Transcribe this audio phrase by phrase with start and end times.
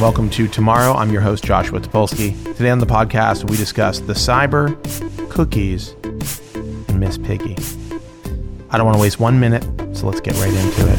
[0.00, 0.94] Welcome to Tomorrow.
[0.94, 2.32] I'm your host, Joshua Topolsky.
[2.56, 4.74] Today on the podcast, we discuss the cyber,
[5.28, 5.94] cookies,
[6.88, 7.54] and Miss Piggy.
[8.70, 9.62] I don't want to waste one minute,
[9.94, 10.96] so let's get right into it.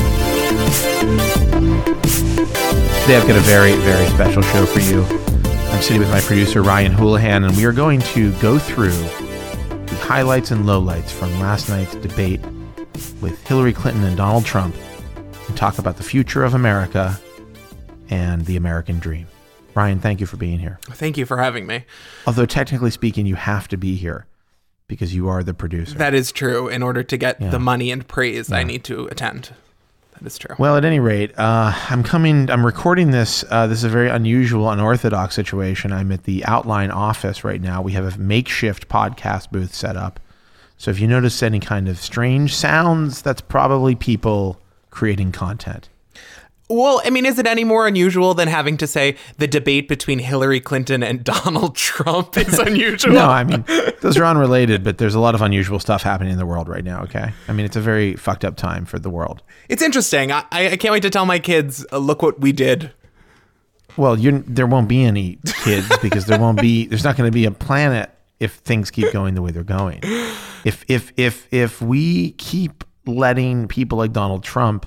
[3.01, 5.01] Today, I've got a very, very special show for you.
[5.71, 9.97] I'm sitting with my producer, Ryan Houlihan, and we are going to go through the
[9.99, 12.41] highlights and lowlights from last night's debate
[13.19, 14.75] with Hillary Clinton and Donald Trump
[15.47, 17.19] and talk about the future of America
[18.11, 19.27] and the American dream.
[19.73, 20.79] Ryan, thank you for being here.
[20.83, 21.85] Thank you for having me.
[22.27, 24.25] Although technically speaking, you have to be here
[24.87, 25.97] because you are the producer.
[25.97, 26.67] That is true.
[26.67, 29.51] In order to get the money and praise, I need to attend.
[30.19, 30.55] That is true.
[30.59, 32.51] well, at any rate, uh, I'm coming.
[32.51, 33.43] I'm recording this.
[33.49, 35.91] Uh, this is a very unusual, unorthodox situation.
[35.93, 37.81] I'm at the Outline office right now.
[37.81, 40.19] We have a makeshift podcast booth set up.
[40.77, 45.87] So if you notice any kind of strange sounds, that's probably people creating content.
[46.71, 50.19] Well, I mean, is it any more unusual than having to say the debate between
[50.19, 53.13] Hillary Clinton and Donald Trump is unusual?
[53.13, 53.65] No, I mean
[54.01, 56.83] those are unrelated, but there's a lot of unusual stuff happening in the world right
[56.83, 57.03] now.
[57.03, 59.43] Okay, I mean it's a very fucked up time for the world.
[59.69, 60.31] It's interesting.
[60.31, 62.91] I, I can't wait to tell my kids, uh, look what we did.
[63.97, 66.87] Well, there won't be any kids because there won't be.
[66.87, 69.99] There's not going to be a planet if things keep going the way they're going.
[70.63, 74.85] If if if if we keep letting people like Donald Trump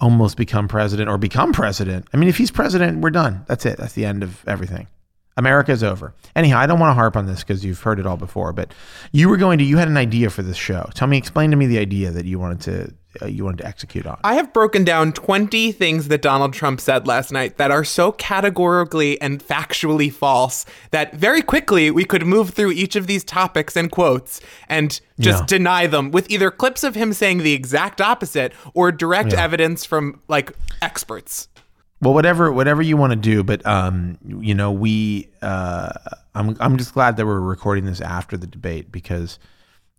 [0.00, 3.44] almost become president or become president, I mean, if he's president, we're done.
[3.46, 3.78] That's it.
[3.78, 4.88] That's the end of everything.
[5.36, 6.14] America's over.
[6.36, 8.52] Anyhow, I don't want to harp on this because you've heard it all before.
[8.52, 8.72] But
[9.12, 9.64] you were going to.
[9.64, 10.88] You had an idea for this show.
[10.94, 11.18] Tell me.
[11.18, 12.94] Explain to me the idea that you wanted to.
[13.22, 14.18] Uh, you wanted to execute on.
[14.24, 18.12] I have broken down 20 things that Donald Trump said last night that are so
[18.12, 23.76] categorically and factually false that very quickly we could move through each of these topics
[23.76, 25.46] and quotes and just Yeah.
[25.46, 29.42] deny them with either clips of him saying the exact opposite or direct Yeah.
[29.44, 30.52] evidence from like
[30.82, 31.48] experts.
[32.00, 35.90] Well, whatever whatever you want to do, but um, you know, we uh,
[36.34, 39.38] I'm I'm just glad that we're recording this after the debate because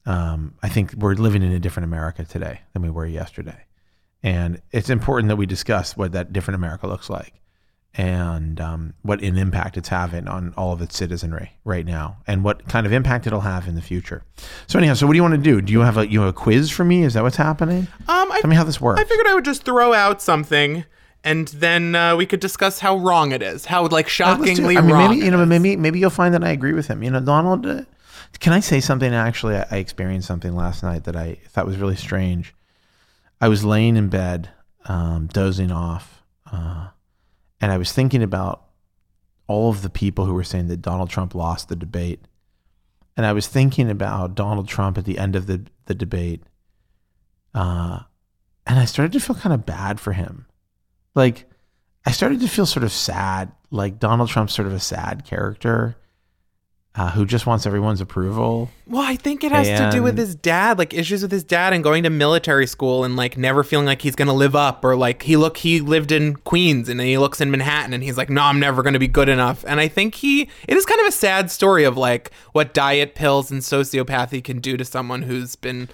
[0.05, 3.65] um, I think we're living in a different America today than we were yesterday,
[4.23, 7.41] and it's important that we discuss what that different America looks like
[7.97, 12.43] and um, what an impact it's having on all of its citizenry right now, and
[12.43, 14.23] what kind of impact it'll have in the future.
[14.67, 15.61] So anyhow, so what do you want to do?
[15.61, 17.03] Do you have a you have a quiz for me?
[17.03, 17.87] Is that what's happening?
[18.07, 18.99] Um, I, Tell me how this works.
[18.99, 20.85] I figured I would just throw out something
[21.25, 23.65] and then uh, we could discuss how wrong it is.
[23.65, 25.09] How like Let's shockingly I mean, wrong.
[25.09, 27.03] maybe you know, maybe maybe you'll find that I agree with him.
[27.03, 27.65] You know, Donald.
[27.65, 27.81] Uh,
[28.39, 29.13] can I say something?
[29.13, 32.53] Actually, I, I experienced something last night that I thought was really strange.
[33.39, 34.49] I was laying in bed,
[34.85, 36.87] um, dozing off, uh,
[37.61, 38.63] and I was thinking about
[39.47, 42.25] all of the people who were saying that Donald Trump lost the debate,
[43.17, 46.43] and I was thinking about Donald Trump at the end of the the debate,
[47.53, 47.99] uh,
[48.65, 50.45] and I started to feel kind of bad for him,
[51.13, 51.49] like.
[52.07, 55.97] I started to feel sort of sad, like Donald Trump's sort of a sad character
[56.97, 58.69] uh, who just wants everyone's approval.
[58.87, 61.73] Well, I think it has to do with his dad, like issues with his dad
[61.73, 64.95] and going to military school and like never feeling like he's gonna live up or
[64.95, 68.17] like he look he lived in Queens and then he looks in Manhattan and he's
[68.17, 69.65] like, no, I'm never gonna be good enough.
[69.67, 73.13] And I think he it is kind of a sad story of like what diet
[73.13, 75.89] pills and sociopathy can do to someone who's been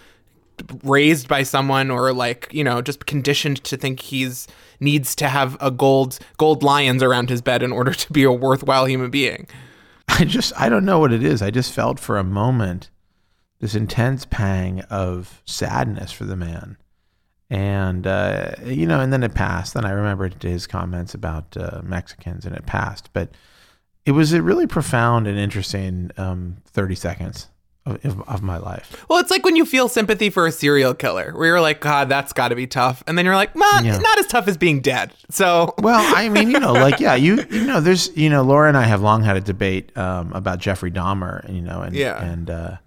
[0.83, 4.47] raised by someone or like you know just conditioned to think he's
[4.79, 8.31] needs to have a gold gold lions around his bed in order to be a
[8.31, 9.47] worthwhile human being.
[10.21, 11.41] I just, I don't know what it is.
[11.41, 12.91] I just felt for a moment
[13.59, 16.77] this intense pang of sadness for the man.
[17.49, 19.73] And, uh, you know, and then it passed.
[19.73, 23.09] Then I remembered his comments about uh, Mexicans and it passed.
[23.13, 23.31] But
[24.05, 27.47] it was a really profound and interesting um, 30 seconds
[27.85, 29.05] of, of, my life.
[29.09, 32.09] Well, it's like when you feel sympathy for a serial killer, where you're like, God,
[32.09, 33.97] that's got to be tough, and then you're like, Man, Yeah.
[33.97, 35.13] not as tough as being dead.
[35.29, 38.67] So, Well, I mean, you know, like yeah, you you know, there's you know, Laura
[38.67, 42.23] and I have long had a debate um, about Jeffrey Dahmer, you know, and Yeah.
[42.23, 42.77] and uh,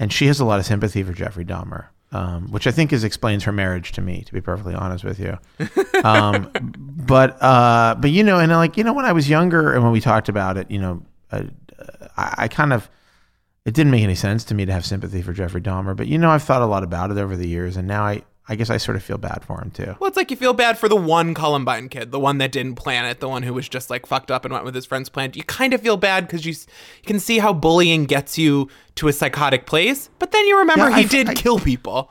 [0.00, 3.04] and she has a lot of sympathy for Jeffrey Dahmer, um, which I think is
[3.04, 5.38] explains her marriage to me, to be perfectly honest with you.
[6.04, 6.50] Um,
[7.06, 9.92] but uh, but you know, and like you know, when I was younger and when
[9.92, 11.44] we talked about it, you know, uh,
[12.16, 12.90] I, I kind of
[13.64, 16.18] it didn't make any sense to me to have sympathy for Jeffrey Dahmer, but you
[16.18, 18.70] know, I've thought a lot about it over the years, and now I I guess
[18.70, 19.94] I sort of feel bad for him too.
[20.00, 22.74] well, it's like you feel bad for the one Columbine kid, the one that didn't
[22.74, 25.08] plan it, the one who was just like fucked up and went with his friend's
[25.08, 25.30] plan.
[25.34, 29.06] You kind of feel bad because you, you can see how bullying gets you to
[29.06, 32.10] a psychotic place, but then you remember Yeah, he I- did I- kill people.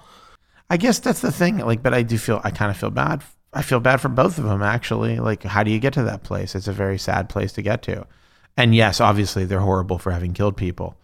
[0.69, 1.57] I guess that's the thing.
[1.57, 3.23] Like, but I do feel I kind of feel bad.
[3.51, 5.19] I feel bad for both of them actually.
[5.19, 6.55] Like, how do you get to that place?
[6.55, 8.07] It's a very sad place to get to.
[8.55, 10.95] And yes, obviously they're horrible for having killed people.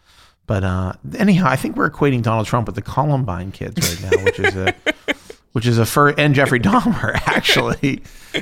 [0.47, 4.23] But uh, anyhow, I think we're equating Donald Trump with the Columbine kids right now,
[4.23, 4.73] which is a
[5.51, 8.01] which is a fur and Jeffrey Dahmer actually.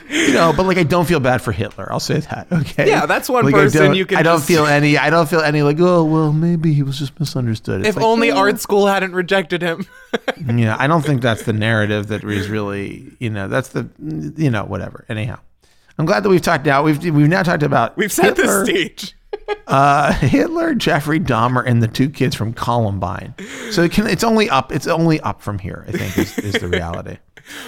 [0.09, 1.87] you know, but like I don't feel bad for Hitler.
[1.91, 2.47] I'll say that.
[2.51, 2.87] Okay.
[2.89, 4.97] Yeah, that's one Like, person you can I don't just- feel any.
[4.97, 7.81] I don't feel any like oh well maybe he was just misunderstood.
[7.81, 9.85] It's If like, only art school hadn't rejected him.
[10.47, 13.89] Yeah, I don't think that's the narrative that is really you know that's the
[14.37, 15.05] you know whatever.
[15.09, 15.39] Anyhow,
[15.97, 16.83] I'm glad that we've talked now.
[16.83, 19.15] We've we've now talked about We've set Hitler, the stage.
[19.67, 23.33] Uh, Hitler, Jeffrey Dahmer, and the two kids from Columbine.
[23.71, 24.71] So it can, it's only up.
[24.71, 25.85] It's only up from here.
[25.87, 27.17] I think is, is the reality.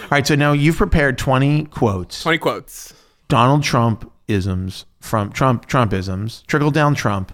[0.03, 0.25] All right.
[0.25, 2.94] So now you've prepared 20 quotes, 20 quotes.
[3.27, 7.33] Donald Trump isms from Trump Trumpisms, trickle down Trump,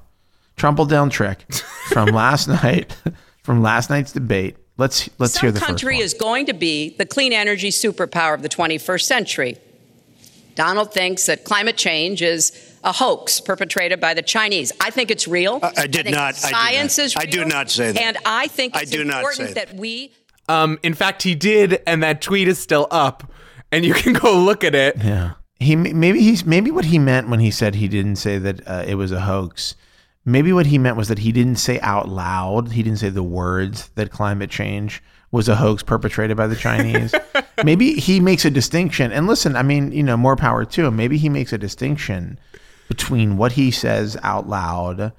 [0.55, 1.45] trumple down trick
[1.89, 2.95] from last night,
[3.43, 4.57] from last night's debate.
[4.77, 6.03] Let's let's hear Some the first country one.
[6.03, 9.57] is going to be the clean energy superpower of the 21st century.
[10.55, 12.51] Donald thinks that climate change is
[12.83, 14.71] a hoax perpetrated by the Chinese.
[14.81, 15.59] I think it's real.
[15.63, 17.03] I- I did think not- I did Science not.
[17.05, 18.01] is I do not say that.
[18.01, 19.67] And I think I it's do not important say that.
[19.69, 19.77] that.
[19.77, 20.11] we
[20.49, 23.31] Um, in fact, he did, and that tweet is still up,
[23.71, 24.97] and you can go look at it.
[25.03, 25.31] Yeah.
[25.59, 28.83] He maybe he's maybe what he meant when he said he didn't say that uh,
[28.85, 29.75] it was a hoax.
[30.25, 32.71] Maybe what he meant was that he didn't say out loud.
[32.73, 35.01] He didn't say the words that climate change
[35.31, 37.15] was a hoax perpetrated by the Chinese.
[37.63, 39.11] maybe he makes a distinction.
[39.13, 40.95] And listen, I mean, you know, more power to him.
[40.97, 42.37] Maybe he makes a distinction
[42.87, 45.13] between what he says out loud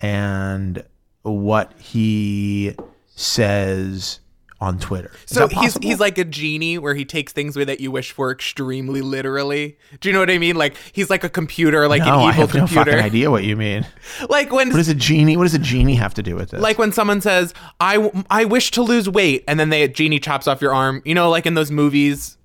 [0.00, 0.84] and
[1.22, 2.74] what he
[3.14, 4.20] says
[4.60, 5.10] on Twitter.
[5.28, 8.30] Is So he's he's like a genie where he takes things that you wish for
[8.30, 9.76] extremely literally.
[10.00, 10.56] Do you know what I mean?
[10.56, 12.98] Like he's like a computer, like no, an I evil have no fucking computer.
[12.98, 13.86] idea what you mean.
[14.30, 15.36] like when What does a genie?
[15.36, 16.60] What does a genie have to do with this?
[16.62, 20.46] like when someone says, "I I wish to lose weight," and then they genie chops
[20.46, 21.02] off your arm.
[21.04, 22.38] You know, like in those movies.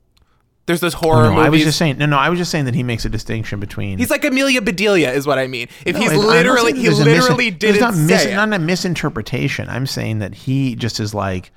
[0.70, 1.46] There's those oh, horror no, movies.
[1.46, 1.98] I was just saying.
[1.98, 3.98] No, no, I was just saying that he makes a distinction between.
[3.98, 5.68] He's like Amelia Bedelia, is what I mean.
[5.84, 8.36] If No, he's I- I'm not literally, he a mis- literally didn't not mis- it.
[8.36, 9.68] not a misinterpretation.
[9.68, 11.50] I'm saying that he just is like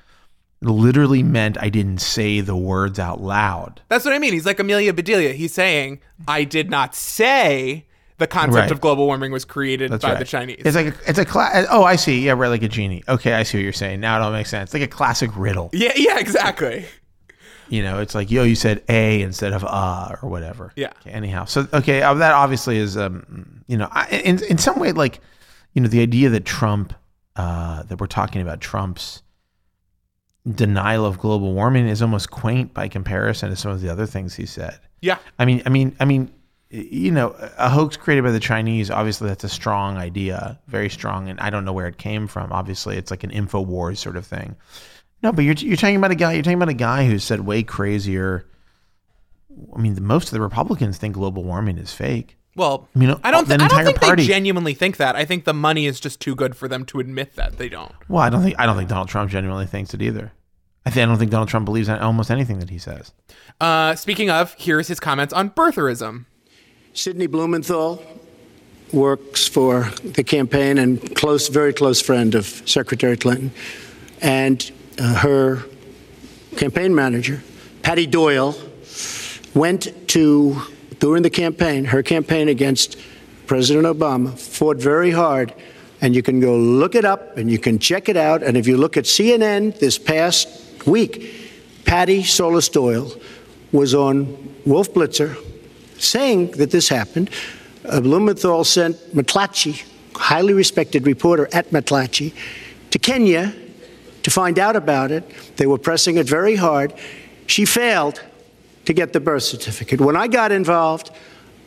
[0.63, 3.83] literally meant I didn't say the words out loud.
[3.91, 4.33] That's what I mean.
[4.33, 5.35] He's like Amelia Bedelia.
[5.35, 7.85] He's saying, I did not say
[8.17, 8.71] the concept Right.
[8.71, 10.19] of global warming was created That's by right.
[10.19, 10.63] the Chinese.
[10.65, 13.03] It's like a, it's a cla- oh I see yeah right like a genie.
[13.09, 14.01] Okay, I see what you're saying.
[14.01, 14.73] Now it all makes sense.
[14.73, 15.69] Like a classic riddle.
[15.73, 16.87] yeah, yeah, exactly.
[17.73, 20.75] You know, it's like yo, you said a instead of uh or whatever.
[20.77, 20.93] Yeah.
[21.01, 24.79] Okay, anyhow, so okay, uh, that obviously is um you know I, in in some
[24.79, 25.21] way like
[25.73, 26.93] you know the idea that Trump
[27.35, 29.23] uh that we're talking about Trump's
[30.47, 34.35] denial of global warming is almost quaint by comparison to some of the other things
[34.35, 34.79] he said.
[35.01, 35.17] Yeah.
[35.39, 36.31] I mean, I mean, I mean,
[36.69, 38.91] you know, a hoax created by the Chinese.
[38.91, 42.53] Obviously, that's a strong idea, very strong, and I don't know where it came from.
[42.53, 44.57] Obviously, it's like an info wars sort of thing.
[45.23, 46.33] No, but you're you're talking about a guy.
[46.33, 48.47] You're talking about a guy who said way crazier.
[49.77, 52.37] I mean, the, most of the Republicans think global warming is fake.
[52.57, 54.97] Well, I mean, I don't, that thi- I don't entire think party- they genuinely think
[54.99, 55.15] that.
[55.17, 57.93] I think the money is just too good for them to admit that they don't.
[58.09, 60.33] Well, I don't think I don't think Donald Trump genuinely thinks it either.
[60.85, 63.13] I think I don't think Donald Trump believes in almost anything that he says.
[63.61, 66.25] Uh, speaking of, here's his comments on birtherism.
[66.93, 68.03] Sidney Blumenthal
[68.93, 73.53] works for the campaign and close, very close friend of Secretary Clinton,
[74.21, 74.71] and
[75.03, 75.65] uh, her
[76.57, 77.43] campaign manager,
[77.83, 78.55] Patty Doyle,
[79.53, 80.63] went to
[81.01, 82.97] during the campaign, her campaign against
[83.49, 85.53] President Obama, fought very hard.
[86.01, 88.43] And you can go look it up and you can check it out.
[88.43, 93.13] And if you look at CNN this past week, Patty Solis Doyle
[93.73, 95.37] was on Wolf Blitzer
[95.99, 97.31] saying that this happened.
[97.85, 99.83] Uh, Blumenthal sent McClatchy,
[100.15, 102.33] highly respected reporter at McClatchy,
[102.91, 103.53] to Kenya
[104.23, 105.29] to find out about it.
[105.57, 106.95] They were pressing it very hard.
[107.47, 108.23] She failed
[108.85, 110.01] to get the birth certificate.
[110.01, 111.11] When I got involved,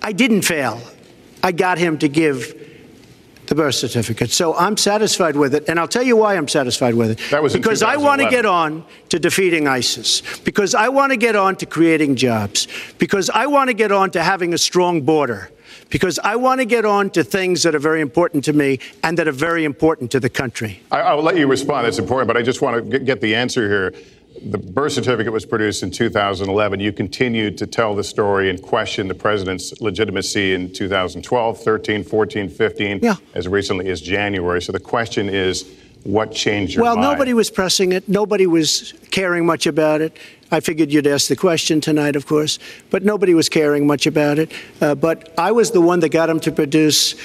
[0.01, 0.81] I didn't fail.
[1.43, 2.62] I got him to give
[3.47, 4.31] the birth certificate.
[4.31, 7.19] So I'm satisfied with it, and I'll tell you why I'm satisfied with it.
[7.29, 11.17] That was because I want to get on to defeating ISIS, because I want to
[11.17, 15.01] get on to creating jobs, because I want to get on to having a strong
[15.01, 15.51] border,
[15.89, 19.18] because I want to get on to things that are very important to me and
[19.18, 20.82] that are very important to the country.
[20.92, 21.86] I, I'll let you respond.
[21.86, 23.94] That's important, but I just want to get, get the answer here.
[24.46, 26.82] The birth certificate was produced in 2011.
[26.82, 32.50] You continued to tell the story and question the president's legitimacy in 2012, 13, 14,
[32.50, 33.15] 15, Yeah.
[33.34, 34.62] as recently as January.
[34.62, 35.65] So the question is,
[36.04, 37.12] what changed your Well, mind?
[37.13, 38.08] nobody was pressing it.
[38.10, 40.15] Nobody was caring much about it.
[40.51, 42.59] I figured you'd ask the question tonight, of course,
[42.89, 44.51] but nobody was caring much about it.
[44.79, 47.15] Uh, but I was the one that got him to produce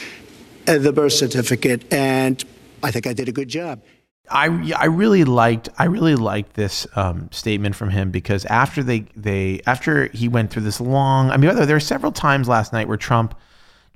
[0.66, 2.42] uh, the birth certificate, and
[2.82, 3.82] I think I did a good job.
[4.30, 9.00] I, I really liked I really liked this um, statement from him because after they
[9.16, 12.86] they after he went through this long I mean there were several times last night
[12.86, 13.36] where Trump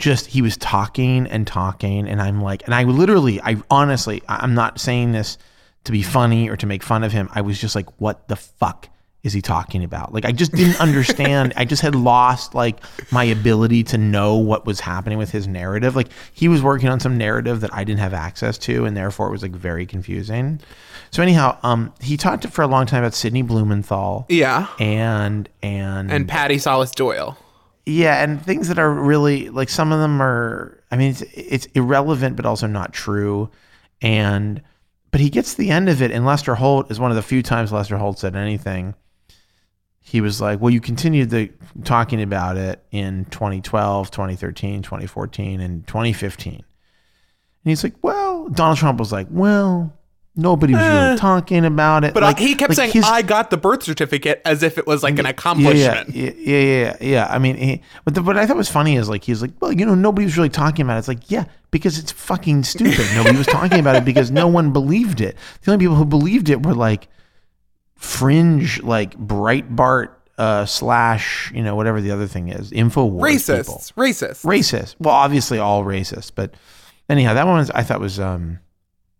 [0.00, 4.54] just he was talking and talking and I'm like and I literally I honestly I'm
[4.54, 5.38] not saying this
[5.84, 8.34] to be funny or to make fun of him I was just like what the
[8.34, 8.88] fuck
[9.24, 10.12] is he talking about?
[10.14, 11.52] Like I just didn't understand.
[11.56, 12.78] I just had lost like
[13.10, 15.96] my ability to know what was happening with his narrative.
[15.96, 19.26] Like he was working on some narrative that I didn't have access to, and therefore
[19.28, 20.60] it was like very confusing.
[21.10, 24.26] So anyhow, um, he talked for a long time about Sidney Blumenthal.
[24.28, 24.68] Yeah.
[24.78, 27.36] And and And Patty Solis Doyle.
[27.86, 30.78] yeah, and things that are really like some of them are.
[30.90, 33.50] I mean, it's it's irrelevant, but also not true.
[34.02, 34.60] And
[35.10, 37.42] but he gets the end of it, and Lester Holt is one of the few
[37.42, 38.94] times Lester Holt said anything.
[40.06, 41.50] He was like, "Well, you continued the
[41.82, 46.62] talking about it in 2012, 2013, 2014, and 2015." And
[47.64, 49.92] he's like, "Well," Donald Trump was like, "Well."
[50.36, 52.08] Nobody was really talking about it.
[52.08, 52.10] Eh.
[52.12, 54.84] But like, he kept like saying, his- I got the birth certificate as if it
[54.84, 56.08] was like an accomplishment.
[56.08, 57.26] Yeah, yeah, yeah, yeah, yeah.
[57.30, 59.70] I mean, he, but the, what I thought was funny is like he's like, well,
[59.70, 60.98] you know, nobody was really talking about it.
[60.98, 63.06] It's like, yeah, because it's fucking stupid.
[63.14, 65.36] nobody was talking about it because no one believed it.
[65.62, 67.06] The only people who believed it were like
[67.96, 73.76] fringe, like Breitbart uh, slash, you know, whatever the other thing is, Infowars people.
[73.78, 73.92] Racists.
[73.94, 74.44] Racists.
[74.44, 74.96] Racist.
[74.98, 76.54] Well, obviously all racist, but
[77.08, 78.58] anyhow, that one was, I thought was um,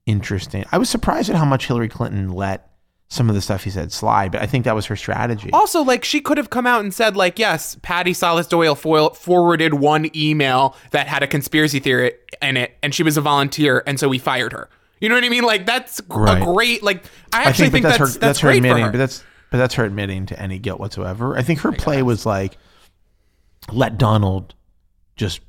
[0.06, 0.64] interesting.
[0.72, 2.70] I was surprised at how much Hillary Clinton let
[3.08, 5.50] some of the stuff he said slide, but I think that was her strategy.
[5.52, 9.10] Also, like she could have come out and said, like, yes, Patty Solis Doyle foil-
[9.10, 13.84] forwarded one email that had a conspiracy theory in it, and she was a volunteer,
[13.86, 14.68] and so we fired her.
[15.00, 15.44] You know what I mean?
[15.44, 16.40] Like that's Right.
[16.40, 16.82] a great.
[16.82, 18.20] Like I I actually think, think, that's, that's her.
[18.20, 18.92] that's, her great admitting, for her.
[18.92, 21.36] but that's but that's her admitting to any guilt whatsoever.
[21.36, 22.56] I think her play was like,
[23.72, 24.54] let Donald
[25.16, 25.40] just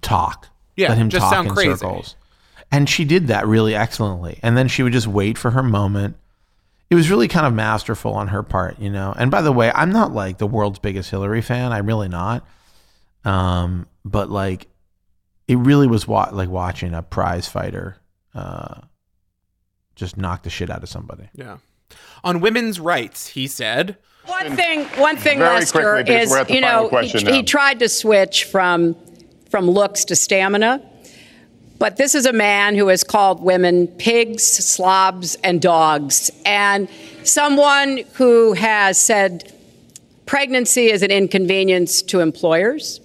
[0.00, 0.48] talk.
[0.76, 1.70] Yeah, let him just talk sound in crazy.
[1.76, 2.16] circles,
[2.70, 4.38] and she did that really excellently.
[4.42, 6.16] And then she would just wait for her moment.
[6.88, 9.14] It was really kind of masterful on her part, you know.
[9.16, 11.72] And by the way, I'm not like the world's biggest Hillary fan.
[11.72, 12.46] I'm really not.
[13.24, 14.66] Um, but like,
[15.48, 17.96] it really was wa- like watching a prize fighter,
[18.34, 18.80] uh,
[19.94, 21.28] just knock the shit out of somebody.
[21.34, 21.58] yeah.
[22.24, 26.48] On women's rights, he said, One thing, one thing, Very Lester, quickly, is we're at
[26.48, 28.96] the you know he, he tried to switch from
[29.50, 30.80] from looks to stamina,
[31.78, 36.88] but this is a man who has called women pigs, slobs, and dogs, and
[37.24, 39.52] someone who has said
[40.24, 43.00] pregnancy is an inconvenience to employers.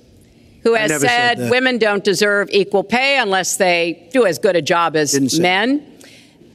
[0.67, 4.61] Who has said said, women don't deserve equal pay unless they do as good a
[4.61, 5.99] job as Didn't men.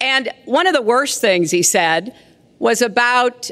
[0.00, 2.14] And one of the worst things he said
[2.58, 3.50] was about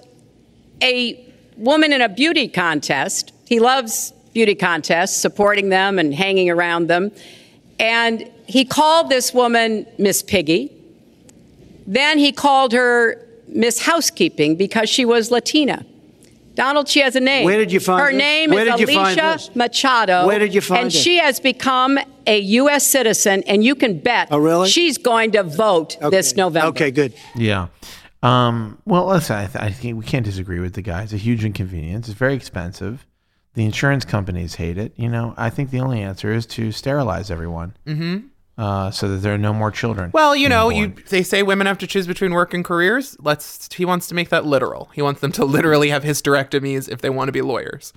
[0.82, 3.32] a woman in a beauty contest.
[3.46, 7.10] He loves beauty contests, supporting them and hanging around them.
[7.78, 10.70] And he called this woman Miss Piggy.
[11.86, 15.84] Then he called her Miss Housekeeping because she was Latina.
[16.60, 17.44] Donald, she has a name.
[17.46, 18.18] Where did you find her this?
[18.18, 19.56] name Where is did you find Alicia this?
[19.56, 20.26] Machado.
[20.26, 21.02] Where did you find And this?
[21.02, 22.86] she has become a U.S.
[22.86, 24.68] citizen, and you can bet Oh, really?
[24.68, 26.68] she's going to vote this November.
[26.68, 27.14] Okay, good.
[27.34, 27.68] Yeah.
[28.22, 31.02] Um, well, listen, I, th- I think we can't disagree with the guy.
[31.02, 32.08] It's a huge inconvenience.
[32.10, 33.06] It's very expensive.
[33.54, 34.92] The insurance companies hate it.
[34.96, 38.26] You know, I think the only answer is to sterilize everyone, mm-hmm.
[38.60, 40.10] Uh, so that there are no more children.
[40.12, 43.16] "Well, you know, you they say women have to choose between work and careers.
[43.18, 44.90] Let's." He wants to make that literal.
[44.94, 47.92] He wants them to literally have hysterectomies if they want to be lawyers.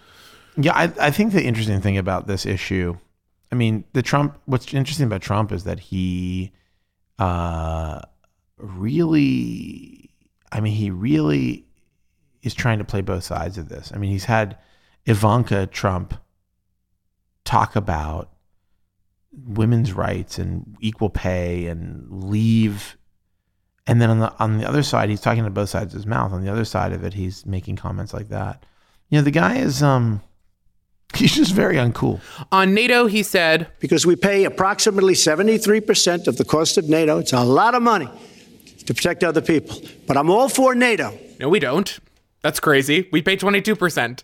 [0.56, 2.98] Yeah, I, I think the interesting thing about this issue,
[3.52, 4.40] I mean, the Trump.
[4.46, 6.52] What's interesting about Trump is that he,
[7.20, 8.00] uh,
[8.58, 10.12] really,
[10.52, 11.66] I mean, he really
[12.42, 13.92] is trying to play both sides of this.
[13.94, 14.58] I mean, he's had
[15.06, 16.14] Ivanka Trump
[17.44, 18.33] talk about
[19.48, 22.98] women's rights and equal pay and leave.
[23.86, 26.06] And then on the on the other side, he's talking to both sides of his
[26.06, 26.32] mouth.
[26.32, 28.66] On the other side of it, he's making comments like that.
[29.10, 30.22] You know, the guy is um
[31.16, 32.22] he's just very uncool.
[32.52, 37.20] On NATO, he said, Because we pay approximately 73% of the cost of NATO.
[37.20, 38.10] It's a lot of money
[38.86, 39.82] to protect other people.
[40.08, 41.18] But I'm all for NATO.
[41.40, 42.00] "No, we don't.
[42.42, 43.08] That's crazy.
[43.12, 44.24] We pay twenty two percent."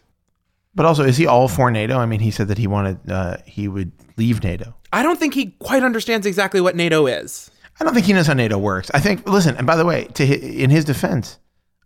[0.75, 1.97] But also, is he all for NATO?
[1.97, 4.75] I mean, he said that he wanted uh, he would leave NATO.
[4.93, 7.49] I don't think he quite understands exactly what NATO is.
[7.79, 8.91] I don't think he knows how NATO works.
[8.93, 9.27] I think.
[9.27, 11.39] Listen, and by the way, to hi- in his defense,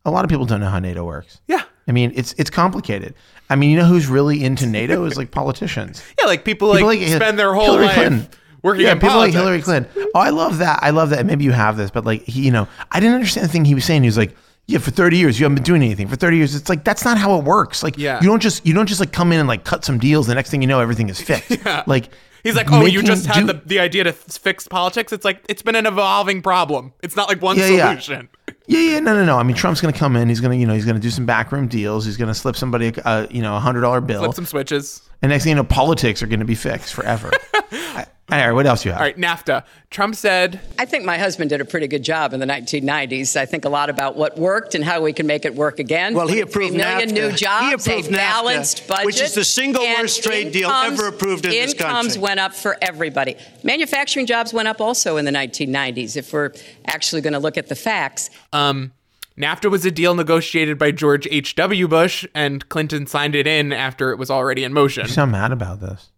[0.06, 1.40] a lot of people don't know how NATO works.
[1.48, 1.62] Yeah.
[1.88, 3.14] I mean, it's it's complicated.
[3.50, 6.02] I mean, you know who's really into NATO is like politicians.
[6.20, 8.30] Yeah, like people like, People like spend their whole Hillary life Clinton.
[8.64, 9.36] working yeah, people politics.
[9.36, 10.08] like Hillary Clinton.
[10.16, 10.80] Oh, I love that.
[10.82, 11.26] I love that.
[11.26, 13.76] Maybe you have this, but like he, you know, I didn't understand the thing he
[13.76, 14.04] was saying.
[14.04, 14.36] He was like,
[14.68, 16.08] "Yeah, for thirty years you haven't been doing anything.
[16.08, 17.84] For thirty years, it's like that's not how it works.
[17.84, 18.20] Like, Yeah.
[18.22, 20.28] you don't just you don't just like come in and like cut some deals.
[20.28, 21.58] The next thing you know, everything is fixed.
[21.88, 22.10] Like
[22.44, 25.14] He's like, oh, you just had do- the, the idea to fix politics.
[25.14, 26.92] It's like it's been an evolving problem.
[27.02, 27.90] It's not like one Yeah, yeah.
[27.92, 28.30] solution.
[28.66, 29.38] Yeah, yeah, no, no, no.
[29.38, 30.30] I mean, Trump's going to come in.
[30.30, 32.06] He's going to, you know, he's going to do some backroom deals.
[32.06, 34.22] He's going to slip somebody, a, uh, you know, a hundred dollar bill.
[34.24, 35.02] Flip some switches.
[35.22, 37.30] And next thing you know, politics are going to be fixed forever.
[37.72, 39.02] I, All right, what else you have?
[39.02, 39.66] All right, NAFTA.
[39.90, 43.36] Trump said I think my husband did a pretty good job in the 1990s.
[43.36, 46.14] I think a lot about what worked and how we can make it work again.
[46.14, 47.14] Well, he approved million NAFTA.
[47.14, 51.08] new He approved a NAFTA, balanced budget, which is the single worst trade deal ever
[51.10, 51.90] approved in this country.
[51.90, 53.36] Incomes went up for everybody.
[53.62, 56.16] Manufacturing jobs went up also in the 1990s.
[56.16, 56.52] If we're
[56.86, 58.94] actually going to look at the facts, um,
[59.38, 61.88] NAFTA was a deal negotiated by George H.W.
[61.90, 65.08] Bush, and Clinton signed it in after it was already in motion.
[65.08, 66.10] You sound mad about this.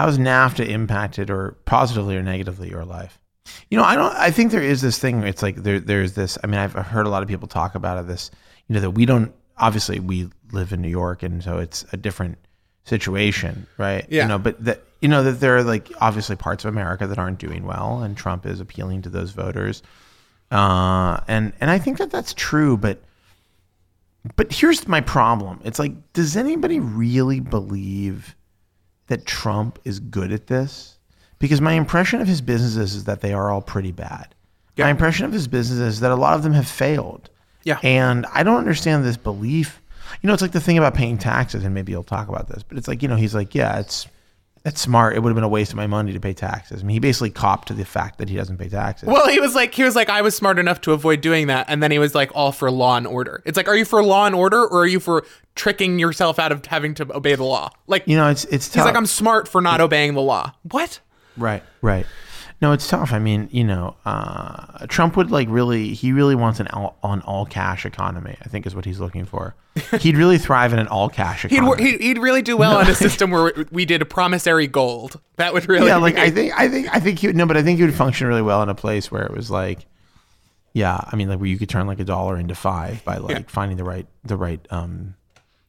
[0.00, 3.20] How has NAFTA impacted or positively or negatively your life?
[3.68, 4.14] You know, I don't.
[4.14, 5.22] I think there is this thing.
[5.24, 6.38] It's like there, there's this.
[6.42, 8.06] I mean, I've heard a lot of people talk about it.
[8.06, 8.30] This,
[8.66, 9.30] you know, that we don't.
[9.58, 12.38] Obviously, we live in New York, and so it's a different
[12.84, 14.06] situation, right?
[14.08, 14.22] Yeah.
[14.22, 17.18] You know, but that you know that there are like obviously parts of America that
[17.18, 19.82] aren't doing well, and Trump is appealing to those voters.
[20.50, 23.02] Uh, and and I think that that's true, but
[24.36, 25.60] but here's my problem.
[25.62, 28.34] It's like, does anybody really believe
[29.10, 30.96] that Trump is good at this?
[31.38, 34.34] Because my impression of his businesses is that they are all pretty bad.
[34.78, 37.28] My impression of his businesses is that a lot of them have failed.
[37.64, 37.78] Yeah.
[37.82, 39.82] And I don't understand this belief.
[40.22, 42.62] You know, it's like the thing about paying taxes, and maybe you'll talk about this,
[42.62, 44.06] but it's like, you know, he's like, yeah, it's
[44.62, 45.16] that's smart.
[45.16, 46.82] It would have been a waste of my money to pay taxes.
[46.82, 49.08] I mean, he basically copped to the fact that he doesn't pay taxes.
[49.08, 51.66] Well, he was like, he was like, I was smart enough to avoid doing that,
[51.68, 53.42] and then he was like, all for law and order.
[53.46, 55.24] It's like, are you for law and order, or are you for
[55.54, 57.70] tricking yourself out of having to obey the law?
[57.86, 60.52] Like, you know, it's it's he's like, I'm smart for not obeying the law.
[60.70, 61.00] What?
[61.36, 62.06] Right, right.
[62.60, 63.12] No, it's tough.
[63.12, 67.22] I mean, you know, uh, Trump would like really, he really wants an all, an
[67.22, 68.36] all cash economy.
[68.42, 69.54] I think is what he's looking for.
[70.00, 71.90] He'd really thrive in an all cash economy.
[71.90, 75.20] he'd he'd really do well on a system where we did a promissory gold.
[75.36, 77.56] That would really yeah, like I think, I think, I think he would no, but
[77.56, 79.86] I think he would function really well in a place where it was like,
[80.74, 83.48] yeah, I mean, like where you could turn like a dollar into five by like
[83.48, 85.14] finding the right, the right um,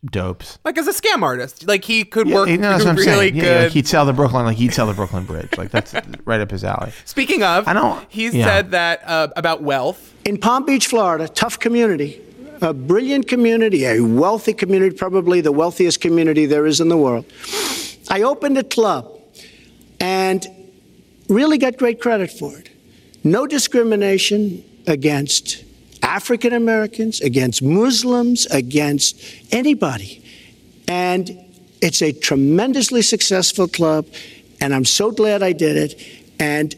[0.05, 0.57] dopes.
[0.65, 2.95] like as a scam artist, like he could Yeah, work you know, that's what I'm
[2.95, 3.35] really saying.
[3.35, 3.63] Yeah, good.
[3.65, 5.57] like he'd sell the Brooklyn, like he'd sell the Brooklyn Bridge.
[5.57, 5.93] Like that's
[6.25, 6.91] right up his alley.
[7.05, 8.45] Speaking of, I don't- He yeah.
[8.45, 10.13] said that uh, about wealth.
[10.25, 12.21] In Palm Beach, Florida, tough community,
[12.61, 17.25] a brilliant community, a wealthy community, probably the wealthiest community there is in the world.
[18.09, 19.11] I opened a club
[19.99, 20.45] and
[21.29, 22.69] really got great credit for it.
[23.23, 25.63] No discrimination against
[26.01, 30.23] African Americans, against Muslims, against anybody.
[30.87, 31.29] And
[31.81, 34.07] it's a tremendously successful club,
[34.59, 36.01] and I'm so glad I did it.
[36.39, 36.75] And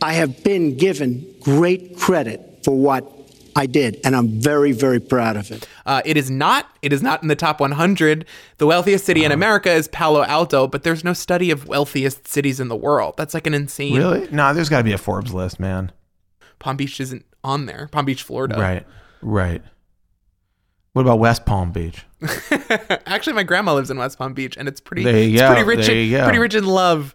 [0.00, 3.12] I have been given great credit for what
[3.56, 5.66] I did, and I'm very, very proud of it.
[5.84, 6.68] Uh, it is not.
[6.80, 8.24] It is not in the top 100.
[8.58, 12.60] The wealthiest city in America is Palo Alto, but there's no study of wealthiest cities
[12.60, 13.14] in the world.
[13.16, 13.96] That's like an insane.
[13.96, 14.28] Really?
[14.30, 15.90] No, there's got to be a Forbes list, man.
[16.60, 17.88] Palm Beach isn't on there.
[17.90, 18.58] Palm Beach, Florida.
[18.58, 18.86] Right,
[19.22, 19.62] right.
[20.92, 22.04] What about West Palm Beach?
[23.06, 25.04] Actually, my grandma lives in West Palm Beach, and it's pretty.
[25.04, 25.86] There you it's go, pretty rich.
[25.86, 26.24] there in, you go.
[26.24, 27.14] Pretty rich in love.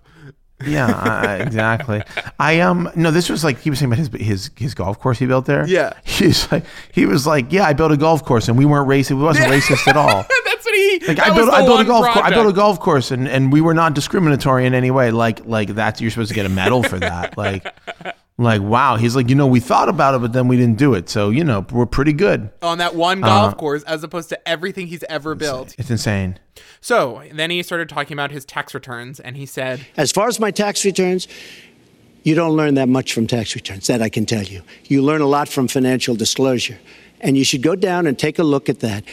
[0.65, 2.01] Yeah, I- exactly.
[2.39, 5.19] I um no, this was like he was saying about his his his golf course
[5.19, 5.67] he built there.
[5.67, 5.93] Yeah.
[6.05, 9.17] he's like he was like, yeah, I built a golf course and we weren't racist.
[9.17, 10.25] We wasn't racist at all.
[10.73, 11.07] That's.
[11.07, 12.25] Like that I was built, the I built a golf course.
[12.25, 15.11] I built a golf course, and, and we were not discriminatory in any way.
[15.11, 17.35] Like like that's you're supposed to get a medal for that.
[17.43, 17.75] Like
[18.37, 18.95] like wow.
[18.95, 21.09] He's like you know we thought about it, but then we didn't do it.
[21.09, 22.49] So you know we're pretty good.
[22.61, 25.75] on that one golf uh, course, as opposed to everything he's ever built.
[25.77, 26.39] It's insane.
[26.81, 30.39] So then he started talking about his tax returns, and he said, As far as
[30.39, 31.27] my tax returns,
[32.23, 34.63] you don't learn that much from tax returns, that I can tell you.
[34.85, 36.79] You learn a lot from financial disclosure.
[37.21, 39.05] And you should go down and take a look at that.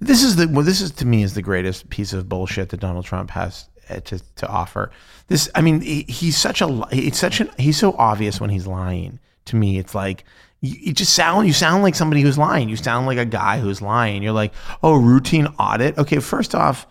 [0.00, 0.64] This is the well.
[0.64, 4.00] This is to me is the greatest piece of bullshit that Donald Trump has uh,
[4.00, 4.90] to to offer.
[5.28, 8.66] This, I mean, he, he's such a it's such an he's so obvious when he's
[8.66, 9.18] lying.
[9.46, 10.24] To me, it's like
[10.60, 12.68] you, you just sound you sound like somebody who's lying.
[12.68, 14.22] You sound like a guy who's lying.
[14.22, 15.98] You're like, oh, routine audit.
[15.98, 16.86] Okay, first off,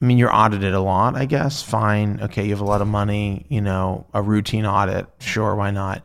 [0.00, 1.62] I mean, you're audited a lot, I guess.
[1.62, 2.20] Fine.
[2.22, 3.46] Okay, you have a lot of money.
[3.48, 5.06] You know, a routine audit.
[5.20, 6.04] Sure, why not?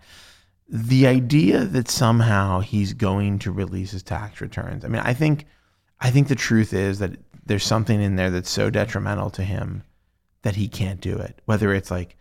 [0.69, 4.86] The idea that somehow he's going to release his tax returns.
[4.86, 5.45] I mean, I think,
[6.00, 7.12] I think the truth is that
[7.46, 9.84] there's something in there that's so detrimental to him
[10.44, 11.42] that he can't do it.
[11.46, 12.16] Whether it's like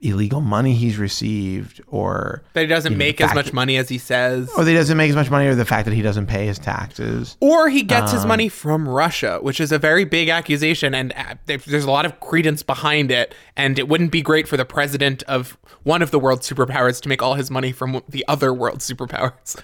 [0.00, 3.76] illegal money he's received, or that he doesn't you know, make as much that- money
[3.76, 4.48] as he says.
[4.56, 6.46] or that he doesn't make as much money, or the fact that he doesn't pay
[6.46, 7.36] his taxes.
[7.40, 11.12] Or he gets Um, his money from Russia, which is a very big accusation, and
[11.16, 13.34] uh, there's a lot of credence behind it.
[13.56, 17.08] And it wouldn't be great for the president of one of the world's superpowers to
[17.08, 19.60] make all his money from the other world's superpowers.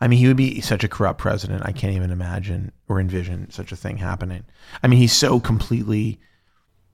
[0.00, 1.62] I mean, he would be such a corrupt president.
[1.64, 4.44] I can't even imagine or envision such a thing happening.
[4.82, 6.20] I mean, he's so completely.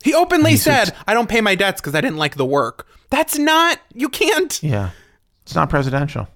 [0.04, 2.44] He openly He's said, such- "I don't pay my debts because I didn't like the
[2.44, 3.78] work." That's not.
[3.94, 4.62] You can't.
[4.62, 4.90] Yeah,
[5.42, 6.28] it's not presidential.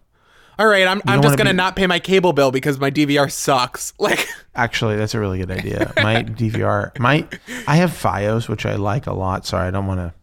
[0.59, 3.31] All right, I'm, I'm just gonna be- not pay my cable bill because my DVR
[3.31, 3.92] sucks.
[3.98, 5.92] Like, Actually, that's a really good idea.
[5.96, 7.26] My DVR, my
[7.68, 9.44] I have FiOS, which I like a lot.
[9.44, 10.14] Sorry, I don't want to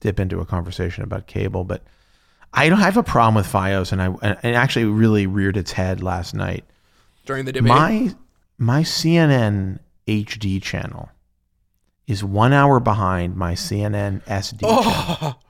[0.00, 1.82] dip into a conversation about cable, but
[2.56, 4.06] I don't have a problem with FiOS, and I
[4.42, 6.64] and actually really reared its head last night.
[7.26, 7.68] during the debate.
[7.68, 8.14] My
[8.58, 11.10] my CNN HD channel
[12.06, 14.82] is one hour behind my CNN SD oh.
[14.82, 15.42] channel.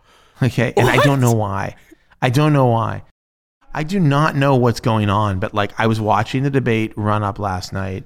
[0.42, 1.76] Okay, and I don't know why.
[2.20, 3.04] I don't know why.
[3.72, 7.22] I do not know what's going on, but like I was watching the debate run
[7.22, 8.04] up last night,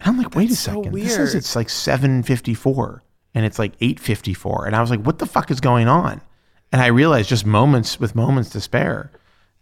[0.00, 0.94] and I'm like, wait a That's so second.
[0.94, 1.34] This says weird.
[1.36, 3.00] it's like 7:54,
[3.34, 6.22] and it's like 8:54, and I was like, what the fuck is going on?
[6.72, 9.10] And I realized just moments with moments to spare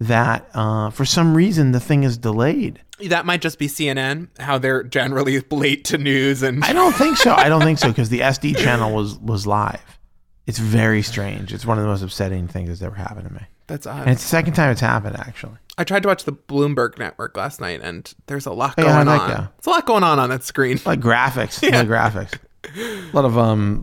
[0.01, 2.81] that uh, for some reason the thing is delayed.
[3.07, 7.17] that might just be CNN, how they're generally late to news and I don't think
[7.17, 7.35] so.
[7.35, 9.99] I don't think so because the SD channel was was live.
[10.47, 11.55] It's very strange.
[11.55, 13.41] It's one of the most upsetting things that's ever happened to me.
[13.67, 14.03] that's odd.
[14.03, 15.57] And it's the second time it's happened, actually.
[15.79, 19.05] I tried to watch the Bloomberg network last night and there's a lot going yeah,
[19.05, 19.29] that on.
[19.29, 19.37] go?
[19.37, 20.79] There's a lot going on on that screen.
[20.85, 21.63] A lot of graphics.
[21.63, 22.39] A lot of graphics.
[22.77, 23.83] A lot of um,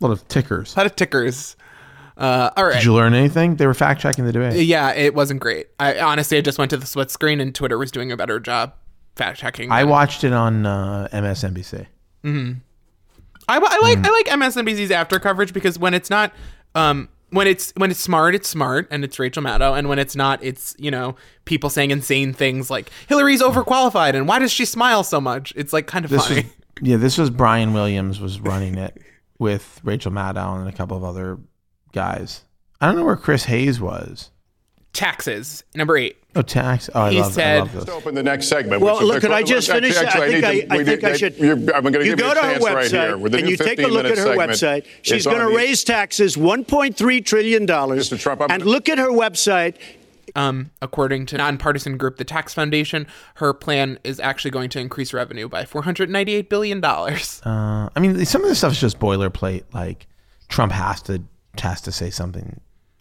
[0.00, 0.74] lot of uh, lot of tickers.
[0.74, 1.56] A lot of tickers.
[2.16, 2.74] Uh, all right.
[2.74, 3.56] Did you learn anything?
[3.56, 4.64] They were fact checking the debate.
[4.64, 5.68] Yeah, it wasn't great.
[5.78, 8.40] I honestly I just went to the split screen and Twitter was doing a better
[8.40, 8.72] job
[9.16, 9.70] fact checking.
[9.70, 11.86] I watched it on uh, MSNBC.
[13.48, 14.06] I, I like Hmm.
[14.06, 16.32] I like MSNBC's after coverage because when it's not
[16.74, 20.16] um when it's when it's smart it's smart and it's Rachel Maddow and when it's
[20.16, 24.64] not it's you know people saying insane things like Hillary's overqualified and why does she
[24.64, 26.96] smile so much it's like kind of This funny was yeah.
[26.96, 29.00] This was Brian Williams was running it
[29.38, 31.38] with Rachel Maddow and a couple of other
[31.92, 32.42] guys.
[32.80, 34.30] I don't know where Chris Hayes was.
[34.92, 36.88] taxes number eight Oh, tax.
[36.94, 37.80] Oh, I He love, I love this.
[37.86, 38.82] Let's open the next segment.
[38.82, 40.06] Well, look, could I just actually- finish?
[40.06, 41.36] actually, I think need I, to- I think need- I should.
[41.38, 43.16] you're- I'm going to you give go you a to her chance right here.
[43.16, 44.86] website and you take a look at her segment, website.
[45.02, 48.10] She's going to raise taxes 1.3 trillion dollars.
[48.10, 48.18] Mr.
[48.18, 49.76] Trump, I'm and gonna- look at her website.
[50.36, 55.12] Um according to nonpartisan group the Tax Foundation her plan is actually going to increase
[55.12, 59.64] revenue by 498 billion dollars Uh, I mean, some of this stuff is just boilerplate.
[59.72, 60.06] Like
[60.48, 61.22] Trump has to
[61.60, 62.60] has to say something.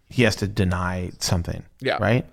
[0.10, 1.64] He has to deny something.
[1.82, 1.98] Yeah.
[2.00, 2.26] Right.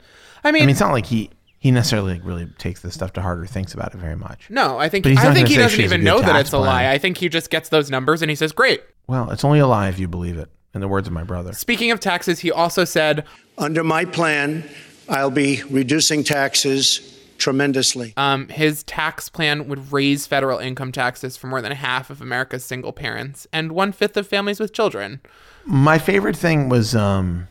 [0.44, 3.12] I mean, I mean, it's not like he he necessarily like really takes this stuff
[3.14, 4.50] to heart or thinks about it very much.
[4.50, 6.52] no I think I think he doesn't she has a even know that tax it's
[6.52, 9.44] a lie I think he just gets those numbers and he says great Well, it's
[9.44, 10.48] only a lie if you believe it.
[10.74, 11.52] In the words of my brother.
[11.52, 13.24] Speaking of taxes, he also said
[13.58, 14.64] Under my plan,
[15.08, 18.14] I'll be reducing taxes tremendously.
[18.16, 22.64] um, his tax plan would raise federal income taxes for more than half of America's
[22.64, 25.20] single parents and one fifth of families with children.
[25.64, 27.48] My favorite thing was um,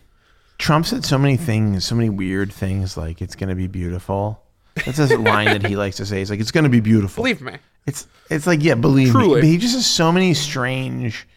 [0.57, 4.41] Trump said so many things, so many weird things, like it's going to be beautiful.
[4.85, 6.21] That's a line that he likes to say.
[6.21, 7.23] It's like it's going to be beautiful.
[7.23, 9.27] Believe me, It's it's like yeah, believe Truly.
[9.27, 9.33] me.
[9.35, 11.27] But he just has so many strange,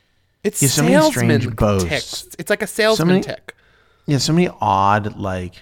[0.45, 1.89] it's He has so many salesman strange boasts.
[1.89, 2.37] ticks.
[2.39, 3.57] It's like a salesman many- tick.
[4.07, 5.55] yeah, so many odd like,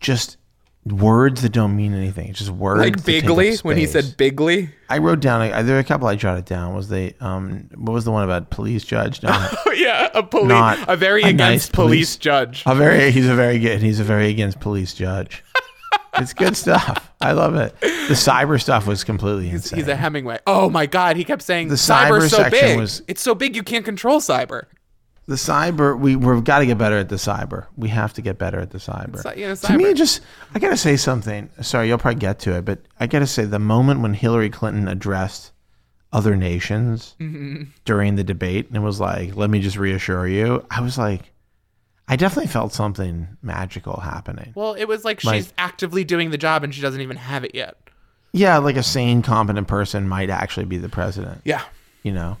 [0.00, 0.36] just
[0.84, 2.28] words that don't mean anything.
[2.28, 4.70] It's just words Like that take up bigly when he said bigly.
[4.88, 5.42] I wrote down.
[5.42, 6.74] I, there were a couple I jotted down.
[6.74, 9.22] Was they um what was the one about police judge?
[9.22, 9.28] No,
[9.66, 12.62] Oh yeah, a police, a very a against nice police, police- judge.
[12.66, 15.44] a very he's a very good he's a very against police judge.
[16.14, 17.12] it's good stuff.
[17.20, 17.78] I love it.
[17.80, 19.78] The cyber stuff was completely insane.
[19.80, 20.38] He's a Hemingway.
[20.46, 22.78] Oh my God, he kept saying The cyber's cyber so section big.
[22.78, 24.64] was- It's so big you can't control cyber.
[25.28, 27.66] The cyber we we've got to get better at the cyber.
[27.76, 29.20] We have to get better at the cyber.
[29.22, 30.22] Cy- yeah, To me, just
[30.54, 31.50] I gotta say something.
[31.60, 34.88] Sorry, you'll probably get to it, but I gotta say the moment when Hillary Clinton
[34.88, 35.52] addressed
[36.12, 37.64] other nations Mm-hmm.
[37.84, 41.30] during the debate and was like, "Let me just reassure you," I was like,
[42.08, 44.52] I definitely felt something magical happening.
[44.54, 47.44] Well, it was like, Like- she's actively doing the job and she doesn't even have
[47.44, 47.76] it yet.
[48.32, 51.42] Yeah, like a sane, competent person might actually be the president.
[51.44, 51.62] Yeah.
[52.02, 52.38] You know,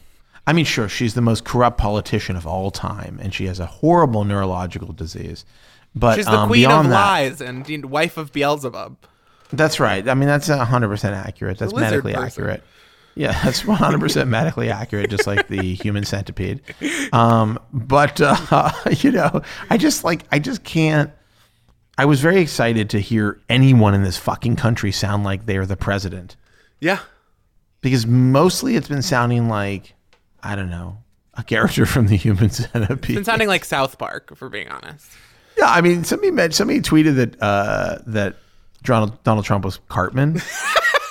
[0.48, 3.66] I mean, sure, she's the most corrupt politician of all time, and she has a
[3.66, 5.44] horrible neurological disease.
[5.94, 8.96] But She's the um, queen of that, lies and the wife of Beelzebub.
[9.52, 10.08] That's right.
[10.08, 11.58] I mean, that's hundred percent accurate.
[11.58, 12.26] That's medically person.
[12.44, 12.62] accurate.
[13.14, 16.62] Yeah, that's one hundred percent medically accurate, just like the human centipede.
[17.12, 21.10] Um, but uh, you know, I just like I just can't.
[21.98, 25.76] I was very excited to hear anyone in this fucking country sound like they're the
[25.76, 26.36] president
[26.80, 27.00] Yeah.
[27.80, 29.94] because mostly it's been sounding like
[30.42, 30.98] I don't know
[31.34, 33.16] a character from the Human Centipede.
[33.16, 35.10] Been sounding like South Park, if we're being honest.
[35.56, 38.36] Yeah, I mean, somebody meant, somebody tweeted that uh, that
[38.82, 40.40] Donald Donald Trump was Cartman,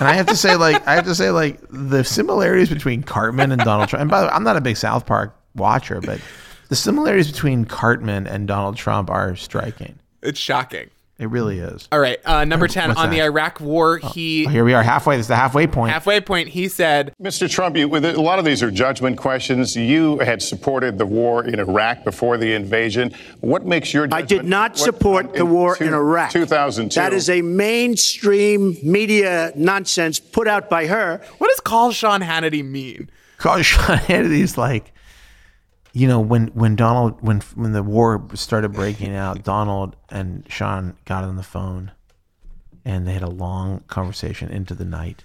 [0.00, 3.52] and I have to say, like, I have to say, like, the similarities between Cartman
[3.52, 4.02] and Donald Trump.
[4.02, 6.20] And by the way, I'm not a big South Park watcher, but
[6.68, 9.98] the similarities between Cartman and Donald Trump are striking.
[10.22, 10.90] It's shocking.
[11.18, 11.88] It really is.
[11.90, 12.18] All right.
[12.24, 13.20] Uh, number 10, What's on the?
[13.20, 15.16] Iraq war, he, Here we are, halfway.
[15.16, 15.92] This is the halfway point.
[15.92, 17.50] halfway point, he said, Mr.
[17.50, 19.74] Trump, you, with a lot of these are judgment questions.
[19.74, 23.12] You had supported the war in Iraq before the invasion.
[23.40, 26.30] What makes your I did not what- support the war two- in Iraq.
[26.30, 27.00] 2002.
[27.00, 31.20] That is a mainstream media nonsense put out by her.
[31.38, 33.10] what does call Sean Hannity mean?
[33.38, 34.92] Call Sean Hannity's like,
[35.92, 40.96] you know, when when Donald when when the war started breaking out, Donald and Sean
[41.04, 41.92] got on the phone,
[42.84, 45.24] and they had a long conversation into the night.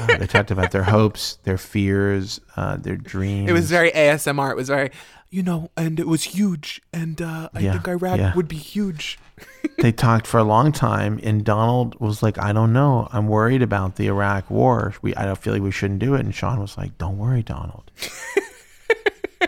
[0.00, 3.48] Uh, they talked about their hopes, their fears, uh, their dreams.
[3.48, 4.50] It was very ASMR.
[4.50, 4.90] It was very,
[5.30, 6.82] you know, and it was huge.
[6.92, 8.34] And uh, I Yeah, think Iraq yeah.
[8.34, 9.18] would be huge.
[9.78, 13.08] they talked for a long time, and Donald was like, "I don't know.
[13.12, 14.94] I'm worried about the Iraq War.
[15.02, 17.42] We, I don't feel like we shouldn't do it." And Sean was like, "Don't worry,
[17.42, 17.90] Donald."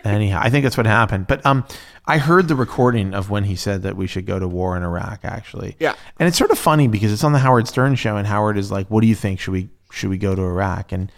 [0.04, 1.26] Anyhow, I think that's what happened.
[1.26, 1.64] But um,
[2.06, 4.82] I heard the recording of when he said that we should go to war in
[4.82, 5.20] Iraq.
[5.24, 5.94] Actually, Yeah.
[6.18, 8.70] and it's sort of funny because it's on the Howard Stern show, and Howard is
[8.70, 9.40] like, "What do you think?
[9.40, 11.10] Should we should we go to Iraq?" And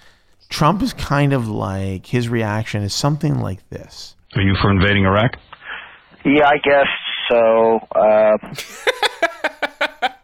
[0.49, 4.17] Trump is kind of like his reaction is something like this.
[4.35, 5.37] Are you for invading Iraq?
[6.25, 6.87] Yeah, I guess
[7.31, 7.79] so.
[7.95, 8.39] Uh,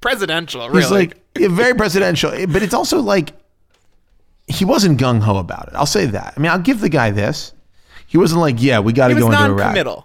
[0.00, 0.80] Presidential, really.
[0.82, 3.32] He's like yeah, very presidential, but it's also like
[4.46, 5.74] he wasn't gung ho about it.
[5.74, 6.32] I'll say that.
[6.36, 7.52] I mean, I'll give the guy this.
[8.10, 10.04] He wasn't like, yeah, we got to go was into Iraq.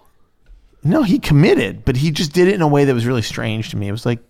[0.84, 3.70] No, he committed, but he just did it in a way that was really strange
[3.70, 3.88] to me.
[3.88, 4.20] It was like,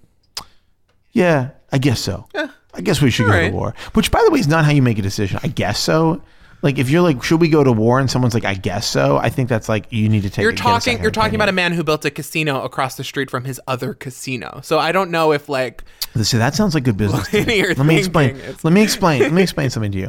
[1.12, 2.26] yeah, I guess so.
[2.34, 2.48] Yeah.
[2.72, 3.50] I guess we should go alright.
[3.50, 3.74] to war.
[3.92, 5.40] Which, by the way, is not how you make a decision.
[5.42, 6.22] I guess so.
[6.62, 9.18] Like, if you're like, should we go to war, and someone's like, I guess so.
[9.18, 10.42] I think that's like you need to take.
[10.42, 11.02] You're talking.
[11.02, 13.92] You're talking about a man who built a casino across the street from his other
[13.92, 14.60] casino.
[14.62, 15.84] So I don't know if like
[16.22, 17.30] So that sounds like good business.
[17.30, 17.66] me.
[17.66, 18.40] Let me explain.
[18.64, 19.20] Let me explain.
[19.20, 20.08] Let me explain something to you.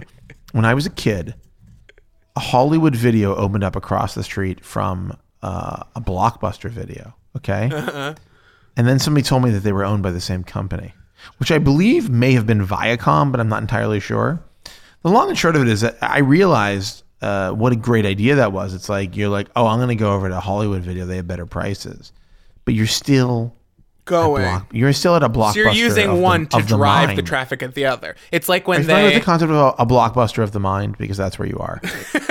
[0.54, 1.36] When I was a kid,
[2.38, 7.16] a Hollywood video opened up across the street from uh, a blockbuster video.
[7.36, 8.14] Okay, Uh-huh.
[8.78, 10.94] and then somebody told me that they were owned by the same company,
[11.40, 14.40] which I believe may have been Viacom, but I'm not entirely sure.
[15.04, 18.36] The long and short of it is that I realized uh, what a great idea
[18.36, 18.74] that was.
[18.74, 21.28] It's like you're like, oh, I'm going to go over to Hollywood Video; they have
[21.28, 22.12] better prices,
[22.66, 23.54] but you're still
[24.08, 24.44] going.
[24.44, 24.68] block.
[24.72, 25.54] You're still at a blockbuster.
[25.54, 28.16] So you're using of the- one to of the drive the traffic at the other.
[28.32, 30.52] It's like Are when you familiar with they the concept of a, a blockbuster of
[30.52, 30.98] the mind?
[30.98, 31.82] Because that's where you are.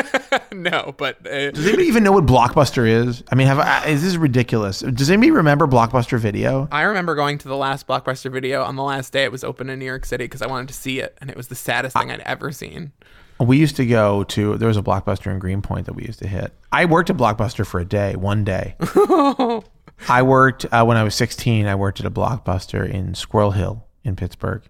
[0.53, 3.23] no, but uh, Does anybody even know what blockbuster is?
[3.31, 4.81] I mean, have I, is this ridiculous?
[4.81, 6.69] Does anybody remember blockbuster video?
[6.73, 9.71] I remember going to the last blockbuster video on the last day it was open
[9.71, 11.97] in New York City because I wanted to see it, and it was the saddest
[11.97, 12.93] thing I'd ever seen.
[13.39, 14.57] We used to go to.
[14.57, 16.53] There was a blockbuster in Greenpoint that we used to hit.
[16.73, 18.77] I worked at Blockbuster for a day, one day.
[20.09, 21.67] I worked uh, when I was 16.
[21.67, 24.63] I worked at a blockbuster in Squirrel Hill in Pittsburgh.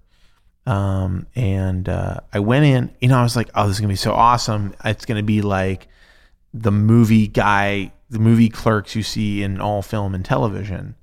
[0.66, 3.92] Um, and uh, I went in, you know, I was like, oh, this is gonna
[3.92, 4.74] be so awesome.
[4.84, 5.88] It's gonna be like
[6.52, 10.96] the movie guy, the movie clerks you see in all film and television.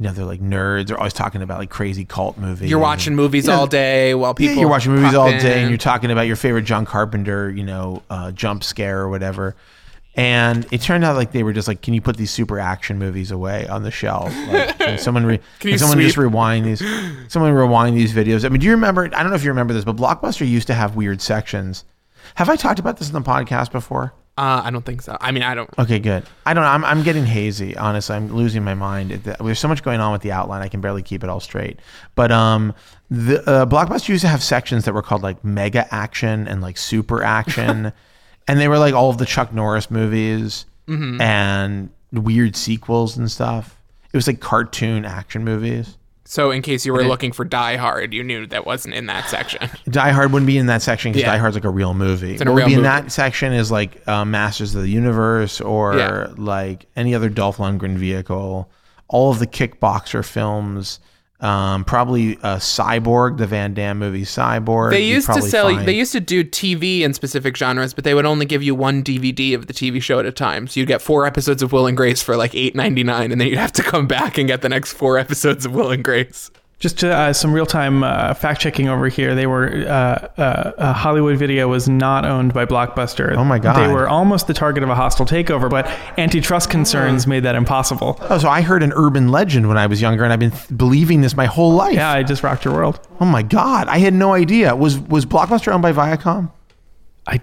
[0.00, 0.88] You know, they're like nerds.
[0.88, 2.70] They're always talking about like crazy cult movies.
[2.70, 5.28] You're watching and- movies you know, all day while people yeah, you're watching movies all
[5.28, 5.40] in.
[5.40, 9.08] day, and you're talking about your favorite John Carpenter, you know, uh, jump scare or
[9.08, 9.56] whatever.
[10.18, 12.98] And it turned out like they were just like, "Can you put these super action
[12.98, 14.34] movies away on the shelf?
[14.48, 16.82] Like, can someone, re- can you someone just rewind these?
[17.28, 18.44] Someone rewind these videos?
[18.44, 19.04] I mean, do you remember?
[19.04, 21.84] I don't know if you remember this, but Blockbuster used to have weird sections.
[22.34, 24.12] Have I talked about this in the podcast before?
[24.36, 25.16] Uh, I don't think so.
[25.20, 25.68] I mean, I don't.
[25.78, 26.24] Okay, good.
[26.46, 26.70] I don't know.
[26.70, 27.76] I'm, I'm getting hazy.
[27.76, 29.10] Honestly, I'm losing my mind.
[29.10, 30.62] There's so much going on with the outline.
[30.62, 31.80] I can barely keep it all straight.
[32.14, 32.72] But um,
[33.10, 36.76] the uh, Blockbuster used to have sections that were called like Mega Action and like
[36.76, 37.92] Super Action,
[38.48, 43.80] and they were like all of the Chuck Norris movies and weird sequels and stuff.
[44.12, 45.96] It was like cartoon action movies.
[46.24, 49.30] So, in case you were looking for Die Hard, you knew that wasn't in that
[49.30, 49.66] section.
[49.88, 51.32] Die Hard wouldn't be in that section because Yeah.
[51.32, 52.36] Die Hard's like a real movie.
[52.36, 55.96] a what would be in that section is like uh, Masters of the Universe or
[55.96, 56.28] Yeah.
[56.36, 58.70] like any other Dolph Lundgren vehicle.
[59.08, 61.00] All of the kickboxer films,
[61.40, 64.90] um, probably uh, Cyborg, the Van Damme movie Cyborg.
[64.90, 65.68] They used to sell.
[65.70, 68.74] find- They used to do TV in specific genres, but they would only give you
[68.74, 70.66] one DVD of the TV show at a time.
[70.66, 73.40] So you'd get four episodes of Will and Grace for like eight ninety nine, and
[73.40, 76.02] then you'd have to come back and get the next four episodes of Will and
[76.02, 76.50] Grace.
[76.78, 79.34] Just uh, some real time uh, fact checking over here.
[79.34, 83.34] They were uh, uh, uh, Hollywood Video was not owned by Blockbuster.
[83.36, 83.76] Oh my God.
[83.76, 85.86] They were almost the target of a hostile takeover, but
[86.18, 88.16] antitrust concerns made that impossible.
[88.30, 90.68] Oh, so I heard an urban legend when I was younger, and I've been th-
[90.76, 91.94] believing this my whole life.
[91.94, 93.00] Yeah, I just rocked your world.
[93.20, 94.76] Oh my God, I had no idea.
[94.76, 96.52] Was was Blockbuster owned by Viacom?
[97.26, 97.40] I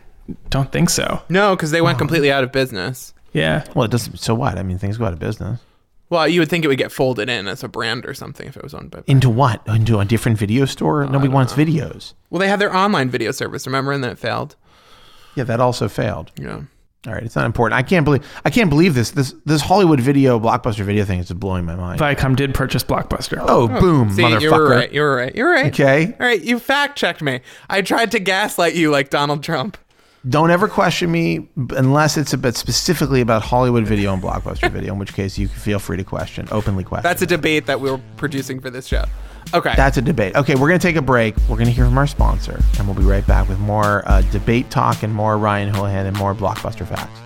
[0.49, 1.21] don't think so.
[1.27, 3.13] No, because they went completely out of business.
[3.33, 3.65] Yeah.
[3.75, 4.17] Well, it doesn't.
[4.17, 4.57] So what?
[4.57, 5.59] I mean, things go out of business.
[6.09, 8.55] Well, you would think it would get folded in as a brand or something if
[8.55, 9.01] it was owned by.
[9.07, 9.65] Into what?
[9.67, 11.05] Into a different video store?
[11.05, 12.13] Nobody wants videos.
[12.29, 14.55] Well, they had their online video service, remember, and then it failed.
[15.35, 16.31] Yeah, that also failed.
[16.39, 16.61] Yeah.
[17.07, 17.77] All right, it's not important.
[17.77, 19.11] I can't believe I can't believe this.
[19.11, 21.99] This this Hollywood video blockbuster video thing is just blowing my mind.
[21.99, 23.37] Viacom did purchase Blockbuster.
[23.41, 24.41] Oh, oh, boom, See, motherfucker!
[24.41, 24.91] you were right.
[24.91, 25.35] You were right.
[25.35, 25.65] You were right.
[25.67, 26.15] Okay.
[26.19, 26.41] All right.
[26.41, 27.41] You fact checked me.
[27.69, 29.77] I tried to gaslight you like Donald Trump.
[30.27, 34.93] Don't ever question me unless it's about specifically about Hollywood video and blockbuster video.
[34.93, 37.03] In which case, you can feel free to question, openly question.
[37.03, 39.05] That's a debate that we are producing for this show.
[39.53, 39.73] Okay.
[39.75, 40.35] That's a debate.
[40.35, 41.35] Okay, we're gonna take a break.
[41.47, 44.71] We're gonna hear from our sponsor, and we'll be right back with more uh, debate
[44.71, 47.19] talk and more Ryan Houlihan and more blockbuster facts.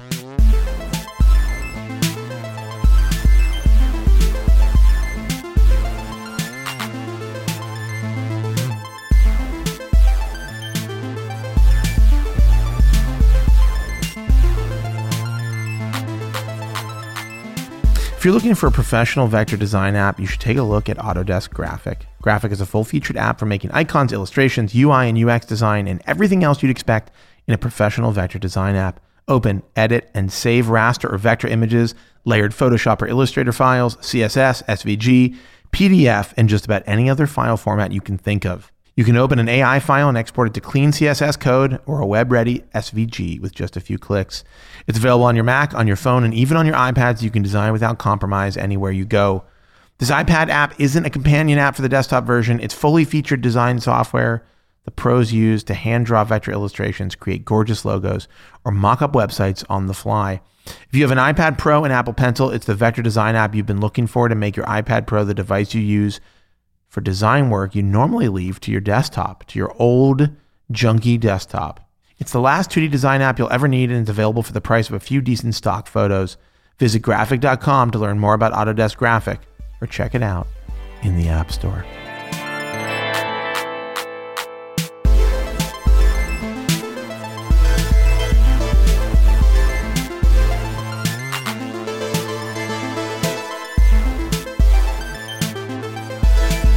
[18.19, 20.97] If you're looking for a professional vector design app, you should take a look at
[20.97, 22.05] Autodesk Graphic.
[22.21, 26.01] Graphic is a full featured app for making icons, illustrations, UI and UX design, and
[26.05, 27.11] everything else you'd expect
[27.47, 28.99] in a professional vector design app.
[29.29, 35.37] Open, edit, and save raster or vector images, layered Photoshop or Illustrator files, CSS, SVG,
[35.71, 38.69] PDF, and just about any other file format you can think of.
[38.99, 42.05] You can open an AI file and export it to clean CSS code or a
[42.05, 44.43] web ready SVG with just a few clicks.
[44.87, 47.21] It's available on your Mac, on your phone, and even on your iPads.
[47.21, 49.45] You can design without compromise anywhere you go.
[49.99, 53.79] This iPad app isn't a companion app for the desktop version, it's fully featured design
[53.79, 54.43] software
[54.83, 58.27] the pros use to hand draw vector illustrations, create gorgeous logos,
[58.65, 60.41] or mock up websites on the fly.
[60.65, 63.65] If you have an iPad Pro and Apple Pencil, it's the vector design app you've
[63.65, 66.19] been looking for to make your iPad Pro the device you use
[66.89, 70.29] for design work you normally leave to your desktop, to your old
[70.73, 71.79] junky desktop.
[72.17, 74.89] It's the last 2D design app you'll ever need and it's available for the price
[74.89, 76.35] of a few decent stock photos.
[76.77, 79.39] Visit graphic.com to learn more about Autodesk Graphic
[79.79, 80.47] or check it out
[81.03, 81.85] in the App Store.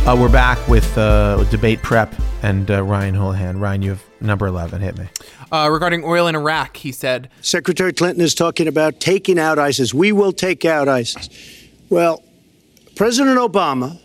[0.05, 2.13] Uh, we're back with uh, debate prep
[2.43, 3.61] and uh, Ryan Houlihan.
[3.61, 4.81] Ryan, you have number 11.
[4.81, 5.07] Hit me.
[5.53, 9.95] Uh, regarding oil in Iraq, he said Secretary Clinton is talking about taking out ISIS.
[9.95, 11.29] We will take out ISIS.
[11.89, 12.21] Well,
[12.97, 14.01] President Obama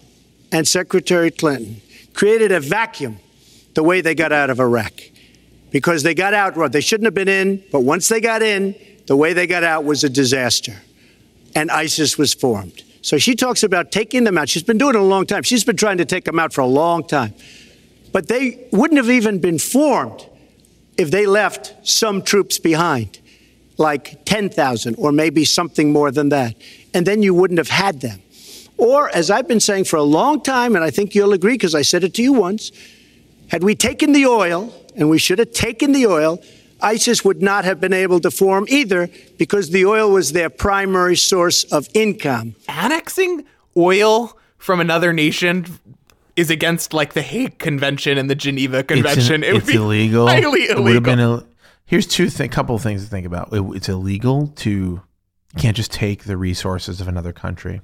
[0.51, 1.81] and Secretary Clinton
[2.13, 3.17] created a vacuum
[3.73, 4.93] the way they got out of Iraq
[5.71, 8.75] because they got out, well, they shouldn't have been in, but once they got in,
[9.07, 10.75] the way they got out was a disaster.
[11.55, 12.83] And ISIS was formed.
[13.07, 14.49] So she talks about taking them out.
[14.49, 15.41] She's been doing it a long time.
[15.43, 17.33] She's been trying to take them out for a long time.
[18.11, 20.27] But they wouldn't have even been formed
[20.97, 23.17] if they left some troops behind,
[23.77, 26.55] like 10,000 or maybe something more than that.
[26.93, 28.21] And then you wouldn't have had them.
[28.75, 31.75] Or, as I've been saying for a long time, and I think you'll agree because
[31.75, 32.73] I said it to you once,
[33.47, 36.43] had we taken the oil, and we should have taken the oil,
[36.81, 41.15] ISIS would not have been able to form either because the oil was their primary
[41.15, 42.55] source of income.
[42.67, 43.43] annexing
[43.75, 45.65] oil from another nation
[46.35, 49.43] is against like the Hague Convention and the Geneva Convention.
[49.43, 50.27] It's, it would it's be illegal.
[50.27, 51.19] Highly It would have been.
[51.19, 51.39] illegal.
[51.41, 51.47] Ill-
[51.85, 53.53] Here's two th- couple of things to think about.
[53.53, 55.01] It- it's illegal to you
[55.57, 57.81] can't just take the resources of another country,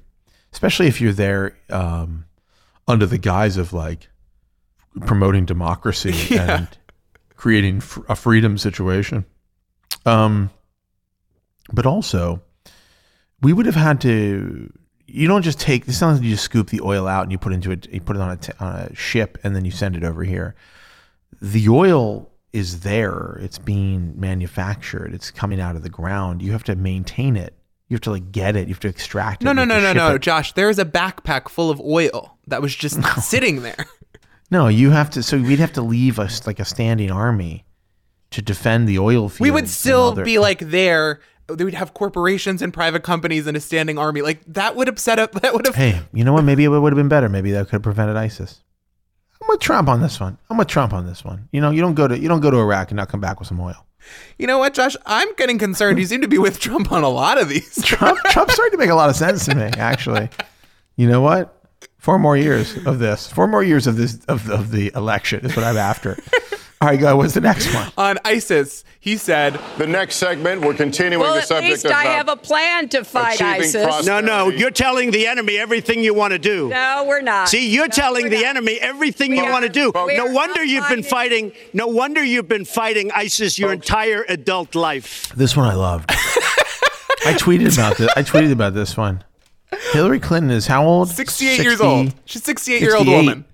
[0.52, 2.26] especially if you're there um,
[2.86, 4.08] under the guise of like
[5.06, 6.58] promoting democracy Yeah.
[6.58, 6.78] and
[7.44, 9.26] creating a freedom situation.
[10.06, 10.48] Um,
[11.70, 12.40] but also,
[13.42, 14.72] we would have had to.
[15.06, 15.84] You don't just take.
[15.84, 17.86] This sounds like you just scoop the oil out and you put into it.
[17.92, 20.24] You put it on a, t- on a ship and then you send it over
[20.24, 20.54] here.
[21.42, 23.38] The oil is there.
[23.42, 25.12] It's being manufactured.
[25.12, 26.40] It's coming out of the ground.
[26.40, 27.52] You have to maintain it.
[27.90, 28.68] You have to like get it.
[28.68, 29.44] You have to extract it.
[29.44, 30.22] No, no, no, no, no, it.
[30.22, 30.54] Josh.
[30.54, 33.84] There is a backpack full of oil that was just sitting there.
[34.50, 35.22] No, you have to.
[35.22, 37.64] So we'd have to leave us like a standing army
[38.30, 39.40] to defend the oil fields.
[39.40, 41.20] We would still other- be like there.
[41.46, 44.22] They would have corporations and private companies and a standing army.
[44.22, 45.32] Like that would have set up.
[45.42, 45.74] That would have.
[45.74, 46.42] Hey, you know what?
[46.44, 47.28] Maybe it would have been better.
[47.28, 48.62] Maybe that could have prevented ISIS.
[49.42, 50.38] I'm with Trump on this one.
[50.48, 51.48] I'm with Trump on this one.
[51.52, 53.40] You know, you don't go to you don't go to Iraq and not come back
[53.40, 53.86] with some oil.
[54.38, 54.96] You know what, Josh?
[55.06, 55.98] I'm getting concerned.
[55.98, 57.82] You seem to be with Trump on a lot of these.
[57.84, 60.28] Trump Trump's starting to make a lot of sense to me, actually.
[60.96, 61.63] You know what?
[62.04, 63.28] Four more years of this.
[63.32, 66.18] Four more years of this of, of the election is what I'm after.
[66.82, 67.16] All right, go.
[67.16, 67.90] What's the next one?
[67.96, 71.92] On ISIS, he said, The next segment, we're continuing Well, the at subject least of
[71.92, 73.82] I uh, have a plan to fight ISIS.
[73.84, 74.06] prosperity.
[74.06, 76.68] No, no, you're telling the enemy everything you want to do.
[76.68, 77.48] No, we're not.
[77.48, 78.44] See, you're No, telling the not.
[78.56, 79.90] enemy everything you want to do.
[80.04, 81.52] we No wonder you've been fighting.
[81.72, 85.32] No wonder you've been fighting ISIS your entire adult life.
[85.34, 86.10] This one I loved.
[86.10, 88.10] I tweeted about this.
[88.14, 89.24] I tweeted about this one.
[89.92, 91.08] Hillary Clinton is how old?
[91.08, 92.14] 68 years old.
[92.24, 93.44] She's a 68 year old woman.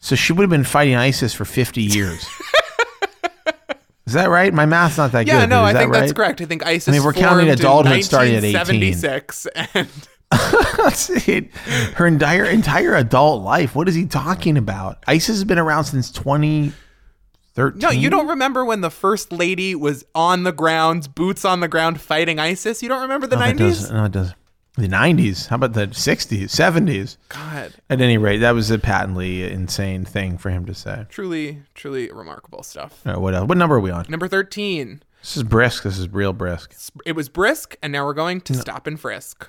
[0.00, 2.26] So she would have been fighting ISIS for 50 years.
[4.06, 4.52] is that right?
[4.52, 5.40] My math's not that Yeah, good.
[5.40, 6.40] Yeah, no, I that think that's correct.
[6.40, 6.88] I think ISIS.
[6.88, 8.54] I mean, we're counting adulthood starting at 18.
[8.92, 9.88] 1976, and.
[11.94, 13.74] Her entire entire adult life.
[13.76, 15.02] What is he talking about?
[15.06, 17.78] ISIS has been around since 2013.
[17.78, 21.68] no, you don't remember when the first lady was on the ground, boots on the
[21.68, 22.82] ground, fighting ISIS.
[22.82, 23.58] You don't remember the No, 90s?
[23.58, 23.90] does.
[23.92, 24.34] No, it does.
[24.76, 25.46] The 90s.
[25.48, 27.16] How about the 60s, 70s?
[27.28, 31.06] God, At any rate, that was a patently insane thing for him to say.
[31.08, 33.00] truly, truly remarkable stuff.
[33.06, 33.48] All right, what else?
[33.48, 34.04] What number are we on?
[34.08, 35.00] Number 13.
[35.20, 35.84] This is brisk.
[35.84, 36.74] This is real brisk.
[37.06, 39.48] It was brisk, and now we're going to stop and frisk.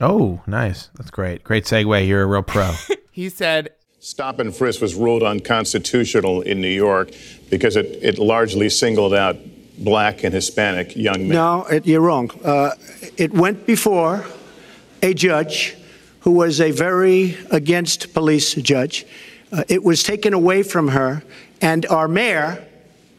[0.00, 0.90] Oh, nice.
[0.96, 1.44] That's great.
[1.44, 2.06] Great segue.
[2.08, 2.72] You're a real pro.
[3.12, 3.70] He said,
[4.00, 7.12] Stop and frisk was ruled unconstitutional in New York
[7.48, 9.36] because it, it largely singled out
[9.78, 11.28] black and Hispanic young men.
[11.28, 12.30] No, it, you're wrong.
[12.44, 12.72] Uh,
[13.16, 14.24] it went before,
[15.04, 15.76] a judge
[16.20, 19.04] who was a very against police judge.
[19.52, 21.22] Uh, it was taken away from her,
[21.60, 22.64] and our mayor,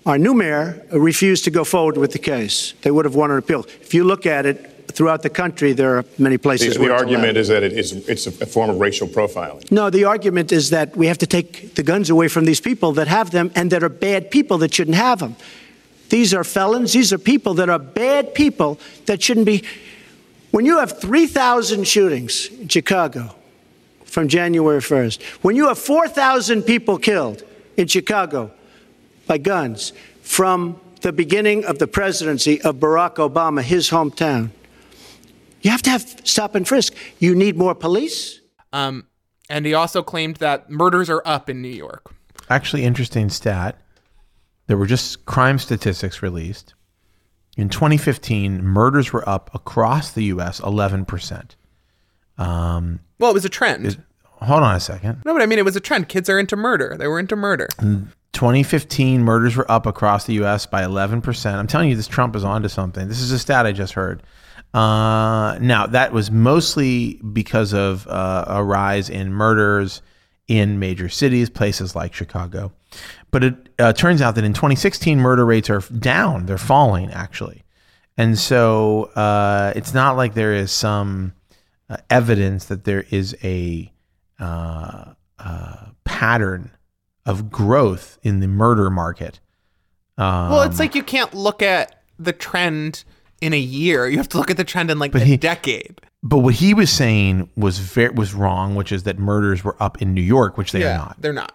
[0.06, 2.74] our new mayor, refused to go forward with the case.
[2.82, 3.66] They would have won an appeal.
[3.82, 7.38] If you look at it throughout the country, there are many places The, the argument
[7.38, 9.72] is that it is, it's a form of racial profiling.
[9.72, 12.94] No, the argument is that we have to take the guns away from these people
[12.94, 15.36] that have them and that are bad people that shouldn't have them.
[16.10, 16.94] These are felons.
[16.94, 19.64] These are people that are bad people that shouldn't be.
[20.56, 23.36] When you have 3,000 shootings in Chicago
[24.06, 27.44] from January 1st, when you have 4,000 people killed
[27.76, 28.52] in Chicago
[29.28, 29.92] by guns
[30.22, 34.52] from the beginning of the presidency of Barack Obama, his hometown,
[35.60, 36.94] you have to have stop and frisk.
[37.20, 38.40] You need more police.
[38.72, 39.08] Um,
[39.50, 42.14] and he also claimed that murders are up in New York.
[42.50, 43.78] Actually, interesting stat.
[44.68, 46.76] There were just crime statistics released.
[47.58, 50.60] In 2015, murders were up across the U.S.
[50.62, 51.52] 11%.
[52.38, 54.04] Um, Well, it was a trend.
[54.42, 55.22] hold on a second.
[55.26, 56.10] no, but I mean, it was a trend.
[56.10, 56.96] Kids are into murder.
[57.00, 57.70] They were into murder.
[58.34, 60.66] 2015 murders were up across the U.S.
[60.66, 61.54] by 11%.
[61.56, 63.08] I'm telling you, this Trump is onto something.
[63.08, 64.22] This is a stat I just heard.
[64.74, 70.02] Uh, now, that was mostly because of uh, a rise in murders
[70.50, 72.74] in major cities, places like Chicago.
[73.36, 76.46] But it uh, turns out that in 2016, murder rates are down.
[76.46, 77.64] They're falling, actually.
[78.16, 81.34] And so uh, it's not like there is some
[81.90, 83.92] uh, evidence that there is a
[84.40, 85.76] uh, uh,
[86.06, 86.72] pattern
[87.26, 89.42] of growth in the murder market.
[90.18, 93.04] Um, well, it's like you can't look at the trend
[93.42, 94.08] in a year.
[94.08, 96.00] You have to look at the trend in like a he- decade.
[96.24, 100.02] but what he was saying was very, was wrong, which is that murders were up
[100.02, 101.54] in New York, which they are not, they're not.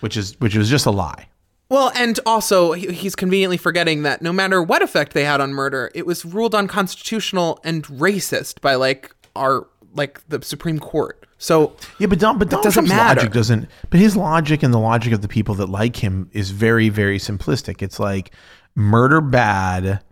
[0.00, 1.28] Which is which was just a lie.
[1.68, 5.90] Well, and also he's conveniently forgetting that no matter what effect they had on murder,
[5.94, 11.26] it was ruled unconstitutional and racist by like our like the Supreme Court.
[11.38, 13.20] So Yeah, but Don, but Donald doesn't Trump's matter.
[13.20, 13.68] logic doesn't.
[13.90, 17.18] But his logic and the logic of the people that like him is very, very
[17.18, 17.82] simplistic.
[17.82, 18.30] It's like
[18.74, 20.02] murder bad,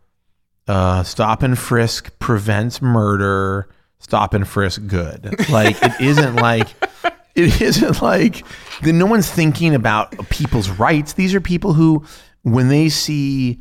[0.67, 3.69] uh, stop and frisk prevents murder,
[4.01, 5.49] stop and frisk good.
[5.49, 6.69] Like it isn't like
[7.35, 8.45] it isn't like
[8.83, 11.15] the, no one's thinking about people's rights.
[11.15, 12.05] These are people who,
[12.43, 13.61] when they see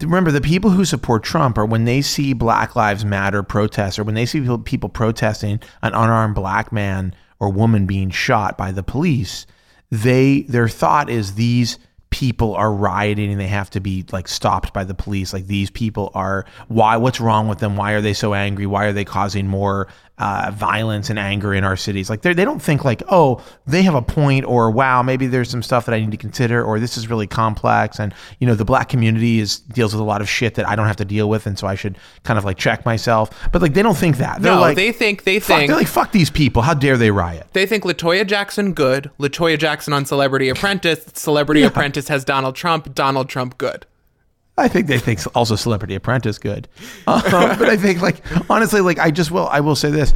[0.00, 4.04] remember the people who support Trump are when they see Black Lives Matter protests or
[4.04, 8.72] when they see people, people protesting an unarmed black man or woman being shot by
[8.72, 9.46] the police,
[9.90, 11.78] they their thought is these
[12.10, 15.32] people are rioting and they have to be like stopped by the police.
[15.32, 17.76] Like these people are why what's wrong with them?
[17.76, 18.66] Why are they so angry?
[18.66, 19.88] Why are they causing more
[20.18, 22.10] uh, violence and anger in our cities.
[22.10, 25.50] Like they they don't think like oh they have a point or wow maybe there's
[25.50, 28.54] some stuff that I need to consider or this is really complex and you know
[28.54, 31.04] the black community is deals with a lot of shit that I don't have to
[31.04, 33.30] deal with and so I should kind of like check myself.
[33.52, 34.42] But like they don't think that.
[34.42, 36.62] They're no, like they think they fuck, think they're like fuck these people.
[36.62, 37.46] How dare they riot?
[37.52, 42.94] They think Latoya Jackson good, Latoya Jackson on Celebrity Apprentice, Celebrity Apprentice has Donald Trump,
[42.94, 43.86] Donald Trump good.
[44.58, 46.68] I think they think also Celebrity Apprentice good,
[47.06, 50.12] um, but I think like honestly, like I just will I will say this.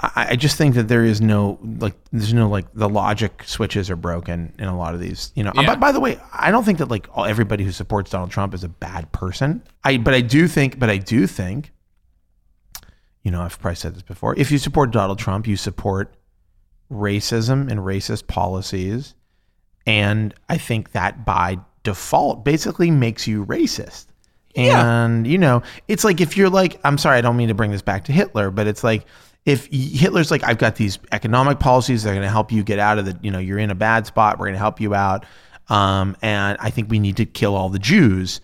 [0.00, 3.90] I, I just think that there is no like there's no like the logic switches
[3.90, 5.32] are broken in a lot of these.
[5.34, 5.52] You know.
[5.54, 5.66] Yeah.
[5.66, 8.54] By, by the way, I don't think that like all, everybody who supports Donald Trump
[8.54, 9.62] is a bad person.
[9.84, 11.72] I but I do think but I do think.
[13.22, 14.36] You know, I've probably said this before.
[14.36, 16.16] If you support Donald Trump, you support
[16.92, 19.14] racism and racist policies.
[19.86, 24.06] And I think that by default basically makes you racist.
[24.54, 27.70] And, you know, it's like if you're like, I'm sorry, I don't mean to bring
[27.70, 29.06] this back to Hitler, but it's like
[29.44, 32.78] if Hitler's like, I've got these economic policies that are going to help you get
[32.78, 34.94] out of the, you know, you're in a bad spot, we're going to help you
[34.94, 35.24] out.
[35.68, 38.40] Um, and I think we need to kill all the Jews.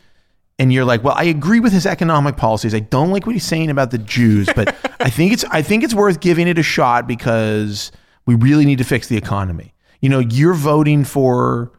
[0.59, 2.74] And you're like, well, I agree with his economic policies.
[2.74, 5.84] I don't like what he's saying about the Jews, but I think it's I think
[5.84, 7.93] it's worth giving it a shot because
[8.26, 9.72] we really need to fix the economy.
[10.01, 11.70] You know, you're voting for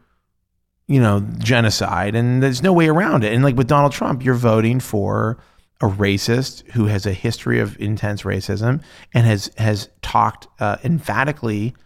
[0.90, 3.32] you know, genocide and there's no way around it.
[3.32, 5.38] And like with Donald Trump, you're voting for
[5.80, 8.82] a racist who has a history of intense racism
[9.14, 11.76] and has has talked uh, emphatically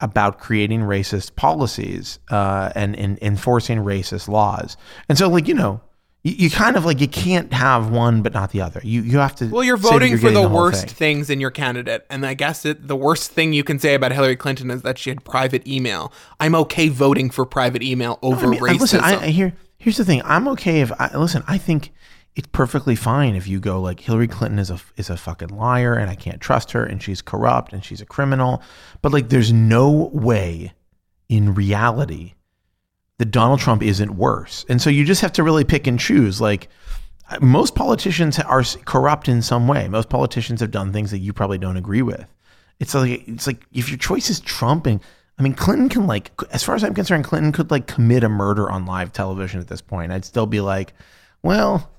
[0.00, 4.78] about creating racist policies uh, and, and enforcing racist laws.
[5.10, 5.82] And so, like you know,
[6.22, 8.80] you, you kind of like you can't have one but not the other.
[8.84, 9.46] You you have to.
[9.46, 10.94] Well, you're voting you're for getting the, worst thing.
[11.16, 14.12] things in your candidate, and I guess it, the worst thing you can say about
[14.12, 16.12] Hillary Clinton is that she had private email.
[16.38, 18.80] I'm okay voting for private email over I mean, I- racism.
[18.80, 19.54] Listen, I, I hear.
[19.78, 20.20] Here's the thing.
[20.26, 21.42] I'm okay if I listen.
[21.48, 21.90] I think
[22.36, 25.94] it's perfectly fine if you go like Hillary Clinton is a is a fucking liar
[25.94, 28.62] and I can't trust her and she's corrupt and she's a criminal.
[29.02, 30.72] But like, there's no way
[31.28, 32.34] in reality
[33.20, 34.64] that Donald Trump isn't worse.
[34.70, 36.40] And so you just have to really pick and choose.
[36.40, 36.70] Like,
[37.28, 39.88] uh, most politicians are corrupt in some way.
[39.88, 42.24] Most politicians have done things that you probably don't agree with.
[42.78, 45.00] It's like it's like if your choice is Trump and
[45.38, 48.30] I mean Clinton can like as far as I'm concerned, Clinton could like commit a
[48.30, 50.12] murder on live television at this point.
[50.12, 50.94] I'd still be like,
[51.42, 51.90] well,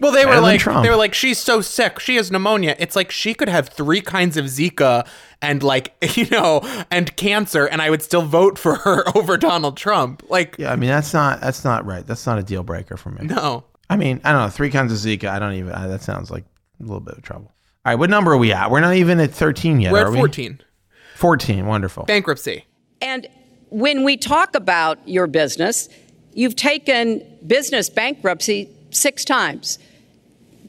[0.00, 0.82] Well, they were like, Trump.
[0.84, 1.98] they were like, she's so sick.
[2.00, 2.76] She has pneumonia.
[2.78, 5.06] It's like she could have three kinds of Zika
[5.42, 9.76] and like, you know, and cancer, and I would still vote for her over Donald
[9.76, 10.22] Trump.
[10.28, 12.06] Like, yeah, I mean that's not that's not right.
[12.06, 13.26] That's not a deal breaker for me.
[13.26, 13.64] no.
[13.88, 15.28] I mean, I don't know, three kinds of Zika.
[15.28, 15.72] I don't even.
[15.72, 16.44] I, that sounds like
[16.78, 17.52] a little bit of trouble.
[17.84, 18.70] All right, what number are we at?
[18.70, 19.90] We're not even at 13 yet.
[19.90, 20.18] We're are at we?
[20.18, 20.60] 14.
[21.16, 21.66] 14.
[21.66, 22.04] Wonderful.
[22.04, 22.64] Bankruptcy.
[23.02, 23.26] And
[23.70, 25.88] when we talk about your business,
[26.32, 29.78] you've taken business bankruptcy six times.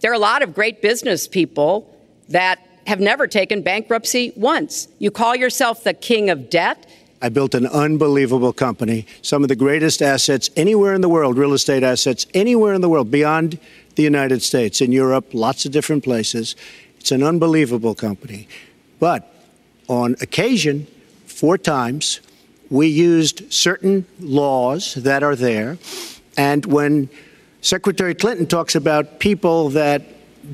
[0.02, 1.96] There are a lot of great business people
[2.30, 4.88] that have never taken bankruptcy once.
[4.98, 6.90] You call yourself the king of debt.
[7.22, 11.54] I built an unbelievable company, some of the greatest assets anywhere in the world, real
[11.54, 13.60] estate assets anywhere in the world, beyond
[13.96, 16.56] the United States, in Europe, lots of different places.
[17.00, 18.48] It's an unbelievable company.
[19.00, 19.32] But
[19.88, 20.88] on occasion,
[21.28, 22.22] four times,
[22.72, 25.78] we used certain laws that are there.
[26.38, 27.10] And when
[27.62, 30.02] Secretary Clinton talks about people that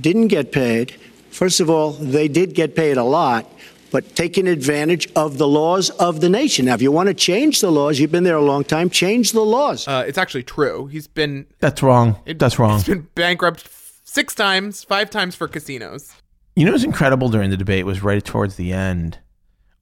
[0.01, 0.91] didn't get paid,
[1.31, 3.49] first of all, they did get paid a lot,
[3.91, 6.65] but taking advantage of the laws of the nation.
[6.65, 9.31] Now, if you want to change the laws, you've been there a long time, change
[9.31, 9.87] the laws.
[9.87, 10.87] Uh, it's actually true.
[10.87, 12.17] He's been That's wrong.
[12.25, 12.79] That's wrong.
[12.79, 13.67] he's been bankrupt
[14.03, 16.13] six times, five times for casinos.
[16.55, 19.19] You know what's incredible during the debate was right towards the end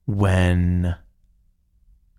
[0.04, 0.94] when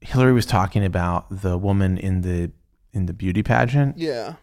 [0.02, 2.52] Hillary was talking about the woman in the
[2.92, 4.34] in the beauty pageant, Yeah.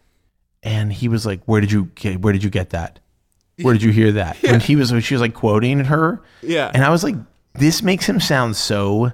[0.65, 2.21] And he was like, "Where did you get?
[2.21, 2.99] Where did you get that?
[3.63, 6.71] Where did you hear that?" And he was, she was like quoting her, Yeah.
[6.75, 7.15] and I was like,
[7.55, 9.13] "This makes him sound so."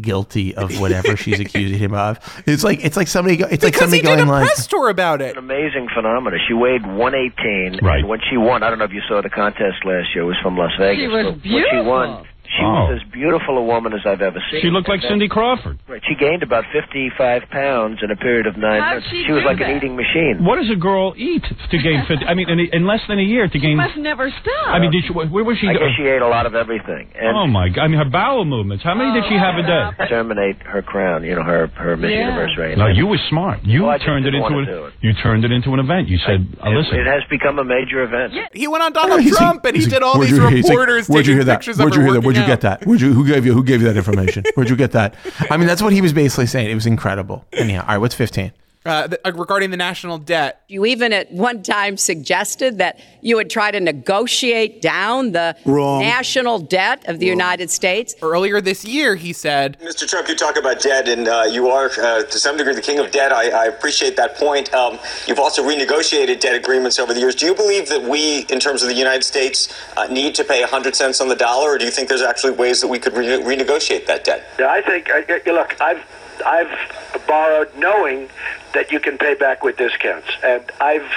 [0.00, 3.74] guilty of whatever she's accusing him of it's like it's like somebody go, it's like
[3.74, 5.32] somebody he did going a like press tour about it.
[5.36, 6.38] An amazing phenomenon.
[6.46, 7.80] She weighed 118.
[7.84, 7.98] Right.
[7.98, 10.22] And when she won, I don't know if you saw the contest last year.
[10.22, 11.02] It was from Las Vegas.
[11.02, 12.29] She was but When she won, beautiful.
[12.56, 12.90] She Oh.
[12.90, 14.60] was as beautiful a woman as I've ever seen.
[14.60, 15.78] She looked like then- Cindy Crawford.
[15.88, 16.02] Right.
[16.08, 19.08] She gained about 55 pounds in a period of nine How'd months.
[19.10, 19.70] she was like that?
[19.70, 20.42] an eating machine.
[20.44, 22.26] What does a girl eat to gain 50?
[22.26, 23.72] I mean, in, in less than a year to gain.
[23.72, 24.68] She must never stop.
[24.68, 25.68] I mean, did she, where was she?
[25.68, 27.08] I guess she ate a lot of everything.
[27.14, 27.82] And oh my God!
[27.84, 28.82] I mean, her bowel movements.
[28.84, 29.84] How many did she have a day?
[30.00, 32.28] Oh, terminate her crown, you know, her, her Miss Yeah.
[32.34, 32.78] Universe reign.
[32.78, 33.60] No, you were smart.
[33.64, 34.92] You Well, turned it into wanna a, it.
[35.00, 36.08] you turned it into an event.
[36.08, 38.32] You said, it, "Listen, it has become a major event.
[38.52, 40.50] He went on Donald He's like- Trump and he he's did all these you hear-"
[40.50, 41.58] he's like, reporters taking hear that?
[41.60, 42.24] pictures Where'd of you hear that?
[42.40, 42.86] You get that?
[42.86, 43.12] Where'd you?
[43.12, 43.52] Who gave you?
[43.54, 44.44] Who gave you that information?
[44.54, 45.14] Where'd you get that?
[45.50, 46.70] I mean, that's what he was basically saying.
[46.70, 47.44] It was incredible.
[47.52, 47.98] Anyhow, all right.
[47.98, 48.52] What's fifteen?
[48.86, 50.62] Uh, th- uh, regarding the national debt.
[50.66, 56.00] You even at one time suggested that you would try to negotiate down the Wrong.
[56.00, 58.14] national debt of the United States.
[58.22, 60.08] Earlier this year, he said, Mr.
[60.08, 62.98] Trump, you talk about debt, and uh, you are, uh, to some degree, the king
[62.98, 63.32] of debt.
[63.34, 64.72] I, I appreciate that point.
[64.72, 67.34] Um, you've also renegotiated debt agreements over the years.
[67.34, 69.68] Do you believe that we, in terms of the United States,
[69.98, 72.52] uh, need to pay 100 cents on the dollar, or do you think there's actually
[72.52, 74.42] ways that we could re- renegotiate that debt?
[74.58, 75.10] Yeah, I think.
[75.10, 76.02] I, I- look, I've
[76.42, 78.28] I've borrowed knowing
[78.74, 81.10] that you can pay back with discounts, and I've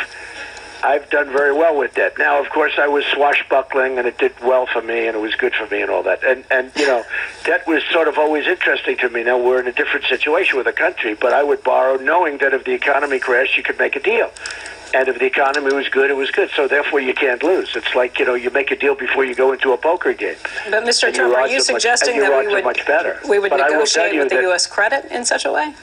[0.84, 2.18] I've done very well with that.
[2.18, 5.34] Now, of course, I was swashbuckling, and it did well for me, and it was
[5.36, 6.24] good for me, and all that.
[6.24, 7.04] And and you know,
[7.46, 9.24] that was sort of always interesting to me.
[9.24, 12.54] Now we're in a different situation with the country, but I would borrow knowing that
[12.54, 14.30] if the economy crashed, you could make a deal.
[14.94, 16.50] And if the economy was good, it was good.
[16.56, 17.76] So therefore, you can't lose.
[17.76, 20.36] It's like you know, you make a deal before you go into a poker game.
[20.70, 21.12] But Mr.
[21.14, 22.86] Trump, are you much- suggesting your that we would much
[23.28, 24.68] we would But I will tell negotiate with the that- U.S.
[24.68, 25.74] credit in such a way?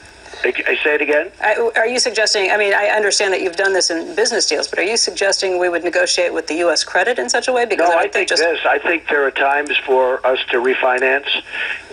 [0.43, 1.31] I, I say it again.
[1.41, 2.51] I, are you suggesting?
[2.51, 5.59] I mean, I understand that you've done this in business deals, but are you suggesting
[5.59, 6.83] we would negotiate with the U.S.
[6.83, 7.65] credit in such a way?
[7.65, 8.59] Because No, I, I would think just this.
[8.65, 11.29] I think there are times for us to refinance.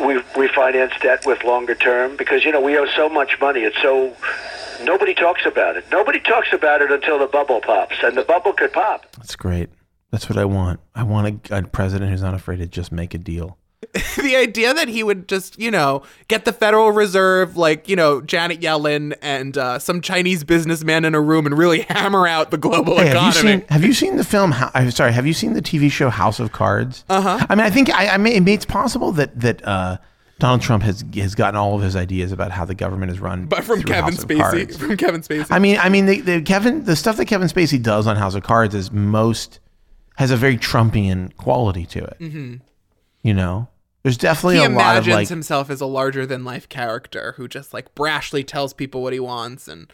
[0.01, 3.61] We refinance debt with longer term because you know we owe so much money.
[3.61, 4.17] It's so
[4.83, 5.85] nobody talks about it.
[5.91, 9.07] Nobody talks about it until the bubble pops, and the bubble could pop.
[9.17, 9.71] That's great.
[10.11, 10.81] That's what I want.
[10.95, 13.58] I want a, a president who's not afraid to just make a deal.
[14.17, 18.21] the idea that he would just, you know, get the Federal Reserve, like, you know,
[18.21, 22.59] Janet Yellen and uh, some Chinese businessman in a room and really hammer out the
[22.59, 23.51] global Hey, have you economy.
[23.61, 24.53] seen Have you seen the film?
[24.75, 25.13] I'm sorry.
[25.13, 27.05] Have you seen the TV show House of Cards?
[27.09, 27.47] Uh Uh-huh.
[27.49, 29.99] I mean, I think I, I mean it's possible that that uh,
[30.41, 33.47] Donald Trump has has gotten all of his ideas about how the government is run,
[33.47, 34.77] but from Kevin House Spacey.
[34.77, 35.47] From Kevin Spacey.
[35.51, 38.35] I mean, I mean, the, the Kevin, the stuff that Kevin Spacey does on House
[38.35, 39.61] of Cards is most
[40.17, 42.17] has a very Trumpian quality to it.
[42.19, 42.55] hmm
[43.23, 43.69] You know,
[44.03, 45.29] there's definitely He a lot of imagines like.
[45.29, 49.21] himself as a larger than life character who just like brashly tells people what he
[49.21, 49.93] wants and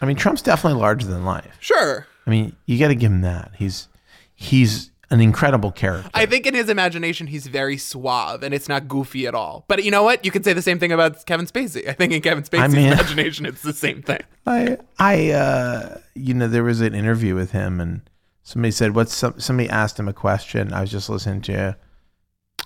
[0.00, 1.56] I mean, Trump's definitely larger than life.
[1.60, 2.06] sure.
[2.26, 3.52] I mean, you got to give him that.
[3.56, 3.88] He's
[4.34, 6.10] he's an incredible character.
[6.12, 9.64] I think in his imagination he's very suave and it's not goofy at all.
[9.68, 10.24] But you know what?
[10.24, 11.88] You could say the same thing about Kevin Spacey.
[11.88, 14.20] I think in Kevin Spacey's mean- imagination it's the same thing.
[14.46, 18.02] I I uh you know there was an interview with him and
[18.42, 20.72] Somebody said, "What's some?" Somebody asked him a question.
[20.72, 21.76] I was just listening to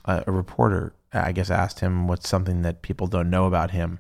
[0.05, 0.93] a, a reporter.
[1.13, 3.99] I guess asked him what's something that people don't know about him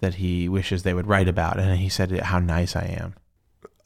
[0.00, 3.14] that he wishes they would write about, and he said, "How nice I am."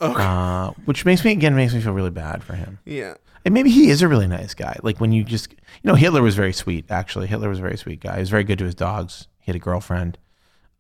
[0.01, 0.23] Okay.
[0.23, 2.79] Uh, which makes me again makes me feel really bad for him.
[2.85, 3.15] Yeah.
[3.45, 4.77] And maybe he is a really nice guy.
[4.83, 6.91] Like when you just, you know, Hitler was very sweet.
[6.91, 8.15] Actually, Hitler was a very sweet guy.
[8.15, 9.29] He was very good to his dogs.
[9.41, 10.19] He had a girlfriend.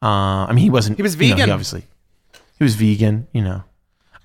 [0.03, 0.99] Uh, I mean, he wasn't.
[0.99, 1.49] He was you know, vegan.
[1.49, 1.85] he obviously,
[2.59, 3.29] he was vegan.
[3.33, 3.64] You know,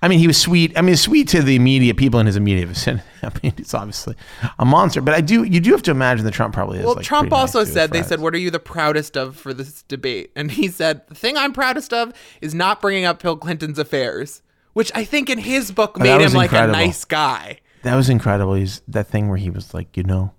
[0.04, 0.76] I mean, he was sweet.
[0.76, 3.04] I mean, sweet to the immediate people in his immediate vicinity.
[3.22, 4.16] I mean, he's obviously
[4.58, 5.00] a monster.
[5.00, 6.84] But I do, you do have to imagine that Trump probably is.
[6.84, 9.36] Well, like, Trump pretty nice also said, they said, What are you the proudest of
[9.36, 10.32] for this debate?
[10.34, 14.42] And he said, The thing I'm proudest of is not bringing up Bill Clinton's affairs,
[14.72, 16.74] which I think in his book Oh, made him like incredible.
[16.78, 17.60] a nice guy.
[17.84, 18.54] That was incredible.
[18.54, 20.32] He's that thing where he was like, you know,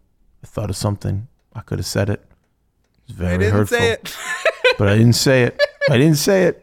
[0.44, 1.30] I thought of something.
[1.54, 2.20] I could have said it.
[2.20, 3.78] It was very I didn't hurtful.
[3.78, 4.18] say it.
[4.78, 5.62] but I didn't say it.
[5.90, 6.63] I didn't say it.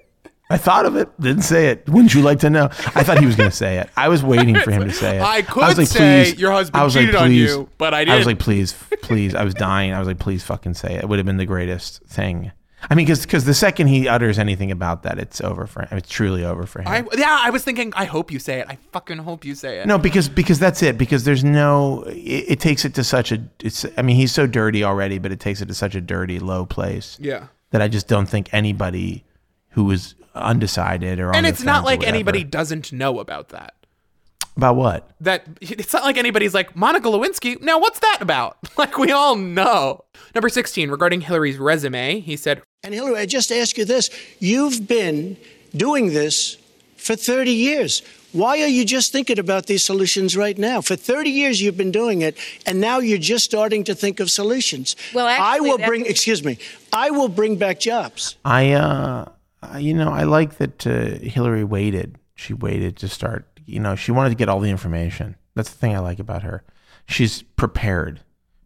[0.51, 1.89] I thought of it, didn't say it.
[1.89, 2.65] Wouldn't you like to know?
[2.65, 3.89] I thought he was going to say it.
[3.97, 5.23] I was waiting for him to say it.
[5.23, 6.41] I could was like, say please.
[6.41, 8.15] your husband I was like, cheated on you, but I didn't.
[8.15, 9.35] I was like, please, please.
[9.37, 9.93] I was dying.
[9.93, 11.05] I was like, please, fucking say it.
[11.05, 12.51] It would have been the greatest thing.
[12.89, 15.99] I mean, because the second he utters anything about that, it's over for him.
[15.99, 16.89] It's truly over for him.
[16.89, 18.67] I, yeah, I was thinking, I hope you say it.
[18.69, 19.87] I fucking hope you say it.
[19.87, 20.97] No, because because that's it.
[20.97, 22.05] Because there's no.
[22.05, 23.43] It, it takes it to such a.
[23.63, 23.85] It's.
[23.97, 26.65] I mean, he's so dirty already, but it takes it to such a dirty, low
[26.65, 27.19] place.
[27.21, 27.49] Yeah.
[27.71, 29.25] That I just don't think anybody
[29.71, 33.75] who is undecided or and it's not like anybody doesn't know about that.
[34.57, 35.11] about what.
[35.21, 37.61] That it's not like anybody's like Monica Lewinsky.
[37.63, 38.57] Now, what's that about?
[38.79, 40.05] Like we all know.
[40.35, 44.09] Number sixteen, regarding Hillary's resume, he said, And Hillary, I just ask you this.
[44.39, 45.37] You've been
[45.77, 46.57] doing this
[46.97, 48.03] for 30 years.
[48.33, 50.81] Why are you just thinking about these solutions right now?
[50.81, 54.31] For 30 years you've been doing it, and now you're just starting to think of
[54.31, 54.95] solutions.
[55.13, 56.59] Well, I will bring, excuse me,
[56.93, 58.37] I will bring back jobs.
[58.45, 59.29] I uh,
[59.63, 62.19] I- you know, I like that uh, Hillary waited.
[62.35, 63.47] She waited to start.
[63.67, 65.37] You know, she wanted to get all the information.
[65.55, 66.65] That's the thing I like about her.
[67.07, 68.21] She's prepared.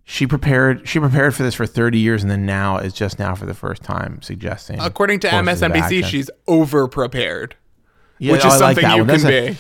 [0.05, 0.87] She prepared.
[0.87, 3.55] She prepared for this for 30 years, and then now is just now for the
[3.55, 4.79] first time suggesting.
[4.81, 7.57] according to MSNBC, she's over prepared,
[8.19, 9.19] Yeah, which oh, is I like something that you one.
[9.21, 9.59] can a- be.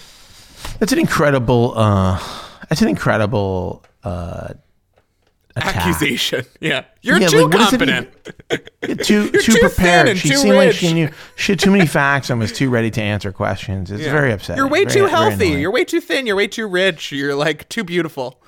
[0.78, 1.72] That's an incredible.
[1.76, 2.18] Uh,
[2.68, 4.54] that's an incredible uh,
[5.56, 5.76] attack.
[5.76, 6.44] Accusation.
[6.60, 9.04] Yeah, you're Yeah, too like, what does it competent.
[9.04, 10.16] too You're too too prepared.
[10.18, 12.90] she too seemed like she knew she had too many facts and was too ready
[12.92, 13.90] to answer questions.
[13.90, 14.12] It's Yeah.
[14.12, 14.58] very upsetting.
[14.58, 15.48] You're way Very- too healthy.
[15.50, 16.26] You're way too thin.
[16.26, 17.12] You're way too rich.
[17.12, 18.40] You're like too beautiful.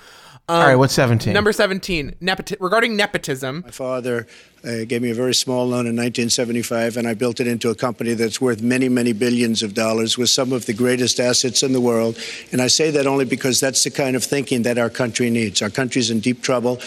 [0.48, 1.32] Um, All right, what's 17?
[1.32, 3.62] Number 17, nepoti- regarding nepotism.
[3.64, 4.28] My father
[4.62, 7.74] uh, gave me a very small loan in 1975, and I built it into a
[7.74, 11.72] company that's worth many, many billions of dollars with some of the greatest assets in
[11.72, 12.16] the world.
[12.52, 15.62] And I say that only because that's the kind of thinking that our country needs.
[15.62, 16.80] Our country's in deep trouble.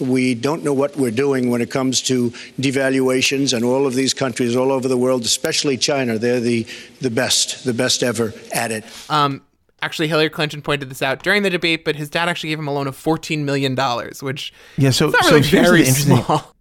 [0.00, 4.12] We don't know what we're doing when it comes to devaluations, and all of these
[4.12, 6.66] countries all over the world, especially China, they're the,
[7.00, 8.84] the best, the best ever at it.
[9.08, 9.42] Um,
[9.84, 12.66] actually, Hillary Clinton pointed this out during the debate, but his dad actually gave him
[12.68, 13.76] a loan of $14 million,
[14.22, 16.16] which Yeah, so is not so really here's very the interesting.
[16.24, 16.54] small.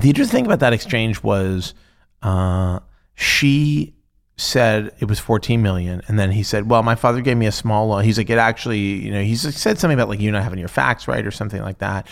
[0.00, 1.74] The interesting thing about that exchange was,
[2.22, 2.78] uh,
[3.14, 3.94] she
[4.36, 7.52] said it was 14 million, and then he said, "Well, my father gave me a
[7.52, 10.42] small loan." He's like, "It actually, you know," he said something about like you not
[10.44, 12.06] having your facts right or something like that.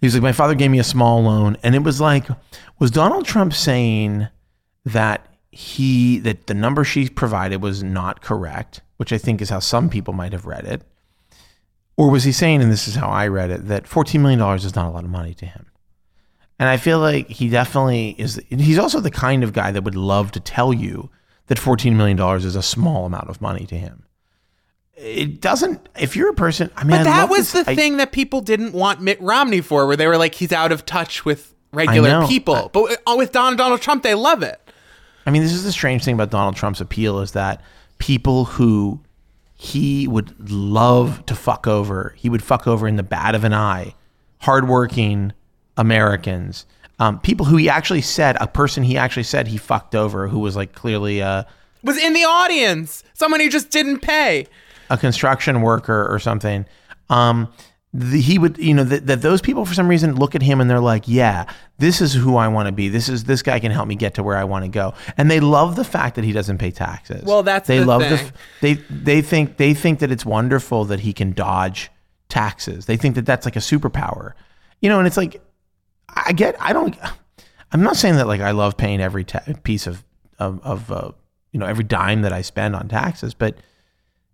[0.00, 2.26] He's like, "My father gave me a small loan," and it was like,
[2.78, 4.28] was Donald Trump saying
[4.84, 9.58] that he that the number she provided was not correct, which I think is how
[9.60, 10.82] some people might have read it.
[11.96, 14.74] Or was he saying, and this is how I read it, that $14 million is
[14.74, 15.66] not a lot of money to him?
[16.58, 18.40] And I feel like he definitely is.
[18.48, 21.10] He's also the kind of guy that would love to tell you
[21.46, 24.06] that $14 million is a small amount of money to him.
[24.96, 27.74] It doesn't, if you're a person, I mean, But I that was this- the I-
[27.74, 30.86] thing that people didn't want Mitt Romney for, where they were like, he's out of
[30.86, 32.70] touch with regular people.
[32.72, 34.60] But with- with Don, Donald Trump, they love it.
[35.26, 37.60] I mean, this is the strange thing about Donald Trump's appeal is that
[37.98, 39.00] people who
[39.54, 43.54] he would love to fuck over, he would fuck over in the bat of an
[43.54, 43.94] eye,
[44.40, 45.32] hardworking
[45.76, 46.66] Americans,
[46.98, 50.38] um, people who he actually said, a person he actually said he fucked over, who
[50.38, 51.46] was like clearly a,
[51.82, 53.02] Was in the audience.
[53.14, 54.46] Someone who just didn't pay.
[54.90, 56.66] a construction worker or something.
[57.10, 57.52] Um,
[57.96, 60.60] the, he would, you know, that, that those people for some reason look at him
[60.60, 61.46] and they're like, yeah,
[61.78, 62.88] this is who I want to be.
[62.88, 64.94] This is this guy can help me get to where I want to go.
[65.16, 67.22] And they love the fact that he doesn't pay taxes.
[67.22, 68.32] Well, that's they the love thing.
[68.60, 71.88] the they they think they think that it's wonderful that he can dodge
[72.28, 72.86] taxes.
[72.86, 74.32] They think that that's like a superpower,
[74.80, 74.98] you know.
[74.98, 75.40] And it's like,
[76.08, 76.96] I get, I don't,
[77.70, 80.04] I'm not saying that like I love paying every ta- piece of
[80.40, 81.12] of, of uh,
[81.52, 83.56] you know every dime that I spend on taxes, but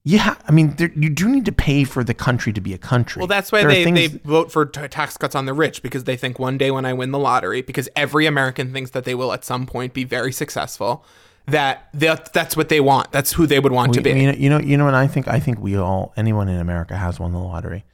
[0.05, 2.79] yeah, I mean, there, you do need to pay for the country to be a
[2.79, 3.21] country.
[3.21, 6.05] Well, that's why There they, they vote for t- tax cuts on the rich because
[6.05, 9.15] they think one day when I win the lottery, because every American thinks that they
[9.15, 11.05] will at some point be very successful,
[11.47, 13.13] that that that's what they want.
[13.13, 14.11] That's who they would want to be.
[14.11, 15.29] You know, you know, you know what I think?
[15.29, 17.85] I think we all, anyone in America has won the lottery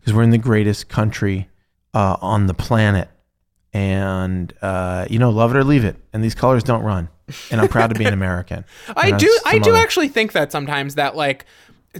[0.00, 1.48] because we're in the greatest country
[1.94, 3.08] uh, on the planet,
[3.72, 5.96] and uh, you know, love it or leave it.
[6.12, 7.08] And these colors don't run,
[7.50, 8.64] and I'm proud to be an American.
[8.96, 11.44] I And do I do other- actually think that sometimes that like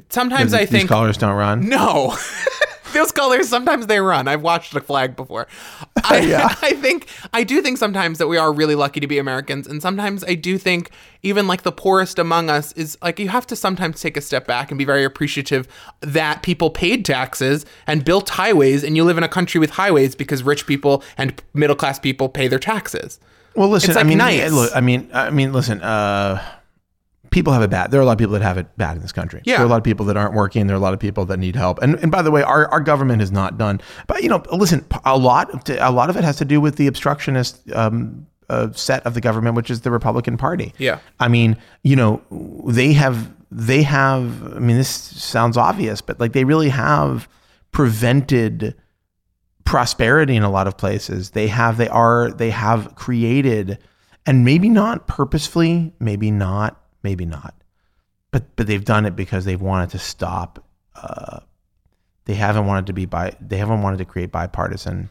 [0.08, 1.68] sometimes these- I think colors don't run.
[1.68, 2.16] No.
[2.92, 4.28] Those colors sometimes they run.
[4.28, 5.48] I've watched a flag before.
[6.04, 6.54] I, Yeah.
[6.60, 9.80] I think I do think sometimes that we are really lucky to be Americans, and
[9.80, 10.90] sometimes I do think
[11.22, 14.46] even like the poorest among us is like you have to sometimes take a step
[14.46, 15.66] back and be very appreciative
[16.02, 20.14] that people paid taxes and built highways, and you live in a country with highways
[20.14, 23.18] because rich people and middle class people pay their taxes.
[23.54, 23.94] Well, listen.
[23.94, 24.50] Like, I mean, nice.
[24.52, 24.74] look.
[24.74, 25.82] I mean, I mean, listen.
[25.82, 26.42] Uh,
[27.30, 27.90] people have it bad.
[27.90, 29.42] There are a lot of people that have it bad in this country.
[29.44, 29.56] Yeah.
[29.56, 30.66] There are a lot of people that aren't working.
[30.66, 31.82] There are a lot of people that need help.
[31.82, 33.80] And and by the way, our, our government has not done.
[34.06, 34.84] But you know, listen.
[35.04, 39.04] A lot a lot of it has to do with the obstructionist um, uh, set
[39.06, 40.74] of the government, which is the Republican Party.
[40.78, 40.98] Yeah.
[41.18, 42.22] I mean, you know,
[42.66, 44.54] they have they have.
[44.54, 47.28] I mean, this sounds obvious, but like they really have
[47.72, 48.74] prevented
[49.64, 51.30] prosperity in a lot of places.
[51.30, 53.78] They have they are they have created
[54.26, 57.54] and maybe not purposefully, maybe not, maybe not.
[58.30, 61.40] But but they've done it because they've wanted to stop uh
[62.24, 65.08] they haven't wanted to be by they haven't wanted to create bipartisan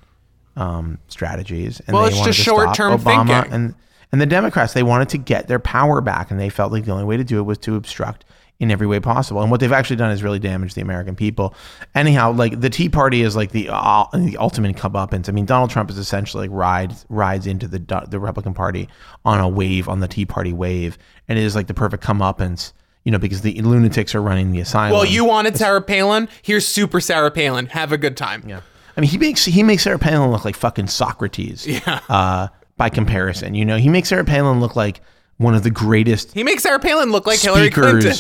[0.56, 3.54] um strategies and Well, they it's wanted just short-term Obama thinking.
[3.54, 3.76] and
[4.12, 6.92] and the Democrats they wanted to get their power back and they felt like the
[6.92, 8.26] only way to do it was to obstruct
[8.62, 9.42] in every way possible.
[9.42, 11.56] And what they've actually done is really damage the American people.
[11.96, 15.28] Anyhow, like the Tea Party is like the uh, the ultimate comeuppance.
[15.28, 18.88] I mean, Donald Trump is essentially like rides rides into the the Republican Party
[19.26, 22.72] on a wave on the Tea Party wave, and it is like the perfect comeuppance.
[23.04, 24.92] You know, because the lunatics are running the asylum.
[24.92, 26.30] Well, you wanted Sarah Palin.
[26.44, 27.66] Here's Super Sarah Palin.
[27.66, 28.44] Have a good time.
[28.48, 28.62] Yeah.
[28.96, 31.66] I mean, he makes he makes Sarah Palin look like fucking Socrates.
[31.66, 32.00] Yeah.
[32.08, 35.02] Uh, by comparison, you know, he makes Sarah Palin look like
[35.38, 38.14] one of the greatest He makes Sarah Palin look like Hillary Clinton.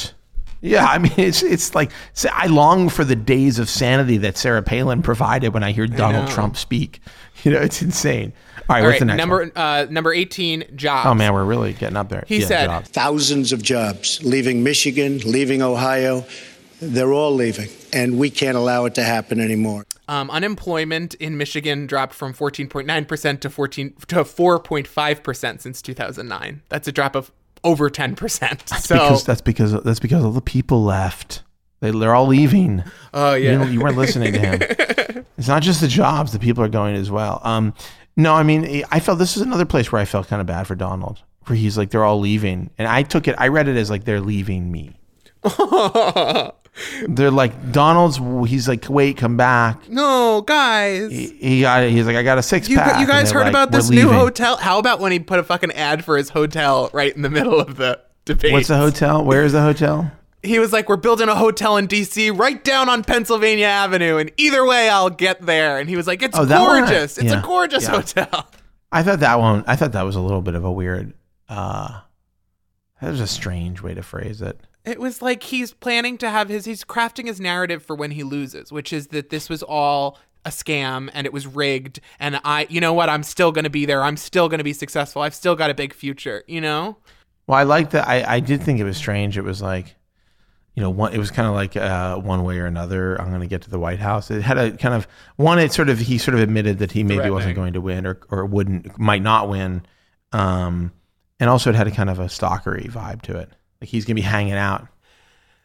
[0.62, 0.72] Speakers.
[0.72, 1.91] Yeah, I mean, it's it's like
[2.32, 6.28] I long for the days of sanity that Sarah Palin provided when I hear Donald
[6.28, 6.32] know.
[6.34, 7.01] Trump speak.
[7.43, 8.34] You know, it's insane.
[8.70, 9.51] All right, All what's right, the next number one?
[9.55, 11.07] uh, number eighteen, jobs.
[11.07, 12.24] Oh man, we're really getting up there.
[12.28, 12.89] He said- jobs.
[12.89, 16.24] Thousands of jobs leaving Michigan, leaving Ohio.
[16.80, 19.86] They're all leaving, and we can't allow it to happen anymore.
[20.07, 26.62] Um, unemployment in Michigan dropped from 14.9% to 14 to 4.5% since 2009.
[26.70, 27.32] That's a drop of
[27.64, 28.39] over 10%.
[28.66, 31.43] That's so because that's because that's because all the people left.
[31.80, 32.84] They, they're all leaving.
[33.14, 33.57] Oh, You, yeah.
[33.57, 34.59] know, you weren't listening to him.
[35.38, 37.41] it's not just the jobs; the people are going as well.
[37.43, 37.74] Um,
[38.16, 40.68] no, I mean, I felt this is another place where I felt kind of bad
[40.68, 43.36] for Donald, where he's like they're all leaving, and I took it.
[43.39, 44.99] I read it as like they're leaving me.
[47.07, 48.17] they're like Donald's.
[48.49, 49.89] He's like, wait, come back.
[49.89, 51.11] no, guys.
[51.11, 51.84] He, he got.
[51.89, 52.99] He's like, I got a six You, pack.
[53.01, 54.57] you guys heard like, about "We're this new leaving." hotel?
[54.57, 57.59] How about when he put a fucking ad for his hotel right in the middle
[57.59, 58.53] of the debate?
[58.53, 59.24] What's the hotel?
[59.24, 60.11] Where is the hotel?
[60.43, 62.32] He was like, "We're building a hotel in D.C.
[62.32, 66.22] right down on Pennsylvania Avenue, and either way, I'll get there." And he was like,
[66.24, 67.17] "It's Oh, that one gorgeous.
[67.17, 67.91] it's yeah, a gorgeous yeah.
[67.91, 68.47] hotel."
[68.91, 69.63] I thought that one.
[69.67, 71.13] I thought that was a little bit of a weird.
[71.47, 71.99] uh
[73.01, 74.59] That was a strange way to phrase it.
[74.84, 78.24] It was like he's planning to have his he's crafting his narrative for when he
[78.24, 82.66] loses, which is that this was all a scam and it was rigged and I
[82.70, 84.04] you know what, I'm still going to be there.
[84.04, 85.22] I'm still going to be successful.
[85.22, 86.98] I've still got a big future, you know?
[87.48, 88.08] Well, I liked that.
[88.08, 89.38] I, I did think it was strange.
[89.38, 89.96] It was like,
[90.76, 91.14] you know, one.
[91.14, 93.20] It was kind of like uh, one way or another.
[93.20, 94.32] I'm going to get to the White House.
[94.32, 95.06] It had a kind of
[95.36, 95.60] one.
[95.60, 98.20] It sort of he sort of admitted that he maybe wasn't going to win or
[98.30, 99.84] or wouldn't might not win.
[100.32, 100.94] Um,
[101.40, 103.50] and also it had a kind of a stalkery vibe to it.
[103.82, 104.88] Like he's going to be hanging out.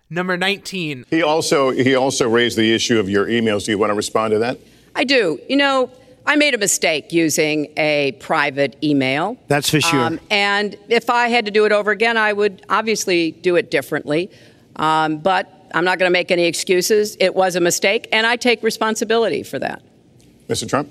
[0.08, 1.04] Number 19.
[1.10, 3.66] He also he also raised the issue of your emails.
[3.66, 4.58] Do you want to respond to that?
[4.94, 5.38] I do.
[5.48, 5.90] You know,
[6.24, 9.36] I made a mistake using a private email.
[9.48, 10.00] That's for sure.
[10.00, 13.70] Um, and if I had to do it over again, I would obviously do it
[13.70, 14.30] differently.
[14.76, 17.16] Um, but I'm not going to make any excuses.
[17.20, 19.82] It was a mistake, and I take responsibility for that.
[20.48, 20.68] Mr.
[20.68, 20.88] Trump?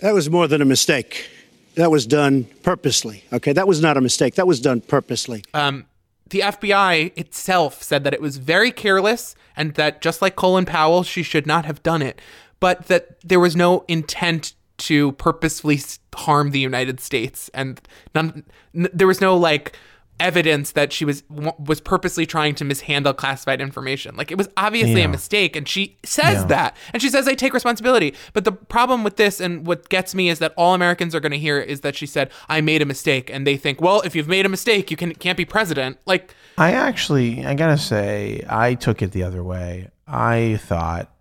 [0.00, 1.28] That was more than a mistake.
[1.76, 3.24] That was done purposely.
[3.32, 4.34] Okay, that was not a mistake.
[4.34, 5.44] That was done purposely.
[5.54, 5.86] Um
[6.28, 11.04] the FBI itself said that it was very careless and that just like Colin Powell,
[11.04, 12.20] she should not have done it,
[12.58, 15.80] but that there was no intent to purposefully
[16.14, 17.80] harm the United States and
[18.14, 19.78] none, n- there was no like
[20.18, 24.16] evidence that she was was purposely trying to mishandle classified information.
[24.16, 25.06] Like it was obviously Yeah.
[25.06, 26.44] a mistake and she says Yeah.
[26.46, 26.76] that.
[26.92, 28.14] And she says I take responsibility.
[28.32, 31.32] But the problem with this and what gets me is that all Americans are going
[31.32, 34.16] to hear is that she said I made a mistake and they think, "Well, if
[34.16, 38.42] you've made a mistake, you can can't be president." Like I actually, I gotta say,
[38.48, 39.90] I took it the other way.
[40.08, 41.12] I thought,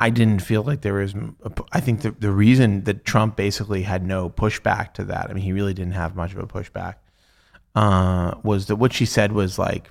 [0.00, 1.14] I didn't feel like there was.
[1.14, 5.28] a I think the the reason that Trump basically had no pushback to that.
[5.30, 6.94] I mean, he really didn't have much of a pushback.
[7.74, 9.90] Uh, was that what she said was like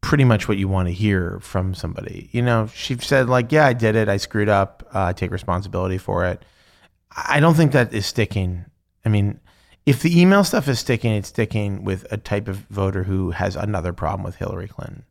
[0.00, 2.28] pretty much what you want to hear from somebody.
[2.32, 4.08] You know, she said like, "Yeah, I did it.
[4.08, 4.88] I screwed up.
[4.94, 6.44] Uh, I take responsibility for it."
[7.14, 8.64] I don't think that is sticking.
[9.04, 9.40] I mean,
[9.86, 13.56] if the email stuff is sticking, it's sticking with a type of voter who has
[13.56, 15.04] another problem with Hillary Clinton.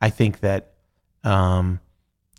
[0.00, 0.72] I think that,
[1.22, 1.80] um,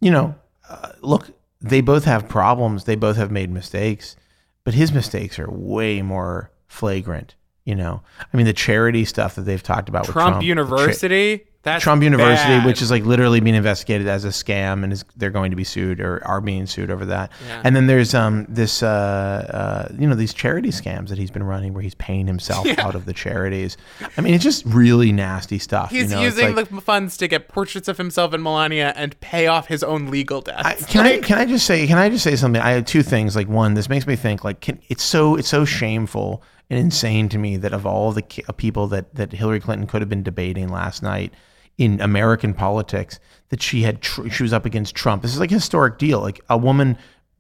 [0.01, 0.35] you know,
[0.69, 1.29] uh, look,
[1.61, 2.83] they both have problems.
[2.83, 4.15] They both have made mistakes,
[4.63, 7.35] but his mistakes are way more flagrant.
[7.67, 8.01] You know,
[8.33, 11.43] I mean, the charity stuff that they've talked about with Trump Trump, University.
[11.63, 12.65] That's Trump University, bad.
[12.65, 15.65] which is like literally being investigated as a scam, and is they're going to be
[15.65, 17.29] sued or are being sued over that.
[17.45, 17.61] Yeah.
[17.65, 21.43] And then there's um this uh, uh you know these charity scams that he's been
[21.43, 22.75] running where he's paying himself Yeah.
[22.79, 23.75] out of the charities.
[24.17, 25.91] I mean, it's just really nasty stuff.
[25.91, 26.21] He's you know?
[26.23, 29.83] Using like- the funds to get portraits of himself and Melania and pay off his
[29.83, 30.85] own legal debts.
[30.85, 32.61] Can I can I just say can I just say something?
[32.61, 33.35] I have two things.
[33.35, 37.29] Like one, this makes me think like can, it's so it's so shameful and insane
[37.29, 38.23] to me that of all the
[38.57, 41.33] people that that Hillary Clinton could have been debating last night
[41.77, 45.21] in American politics, that she had tr- she was up against Trump.
[45.21, 46.19] This is like a historic deal.
[46.19, 46.97] Like a woman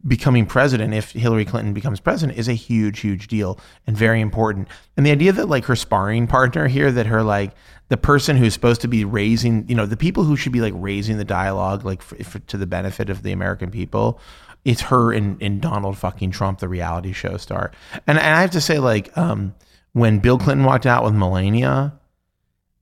[0.07, 4.67] becoming president if Hillary Clinton becomes president is a huge huge deal and very important.
[4.95, 7.51] And the idea that like her sparring partner here that her like
[7.89, 10.73] the person who's supposed to be raising, you know, the people who should be like
[10.75, 14.19] raising the dialogue like for, for, to the benefit of the American people,
[14.67, 17.71] it's her and, and Donald fucking Trump, the reality show star.
[18.05, 19.55] And, and I have to say, like, um,
[19.93, 21.97] when Bill Clinton walked out with Melania,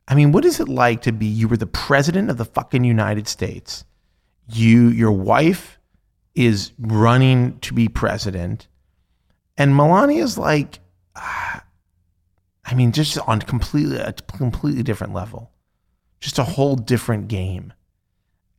[0.07, 2.83] I mean, what is it like to be you were the president of the fucking
[2.83, 3.85] United States?
[4.49, 5.79] You your wife
[6.33, 8.67] is running to be president,
[9.55, 10.79] and Melania's like,
[11.15, 15.51] I mean, just on completely a completely different level,
[16.19, 17.73] just a whole different game.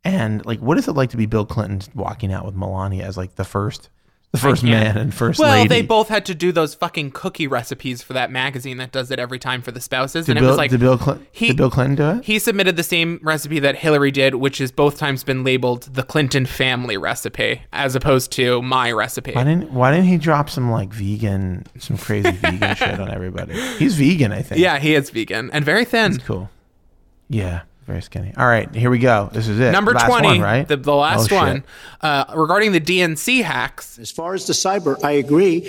[0.06, 3.16] And like, what is it like to be Bill Clinton walking out with Melania as
[3.16, 3.88] like the first,
[4.32, 5.68] the first man and first well, lady?
[5.68, 9.18] they both had to do those fucking cookie recipes for that magazine that does it
[9.18, 11.26] every time for the spouses, Did and Bill, it was like did Bill Clinton?
[11.32, 12.24] he- did Bill Clinton do it?
[12.24, 16.02] he submitted the same recipe that Hillary did, which has both times been labeled the
[16.02, 19.32] Clinton family recipe, as opposed to my recipe.
[19.32, 23.54] Why didn't Why didn't he drop some like vegan, some crazy vegan shit on everybody?
[23.78, 24.60] He's vegan, I think.
[24.60, 26.12] Yeah, he is vegan and very thin.
[26.12, 26.50] That's cool.
[27.28, 28.32] Yeah, very skinny.
[28.36, 29.30] All right, here we go.
[29.32, 29.70] This is it.
[29.70, 30.66] Number Last 20, one, right?
[30.66, 31.38] the, the last Oh, shit.
[31.38, 31.64] one,
[32.00, 33.98] uh, regarding the DNC hacks.
[33.98, 35.60] As far as the cyber, I agree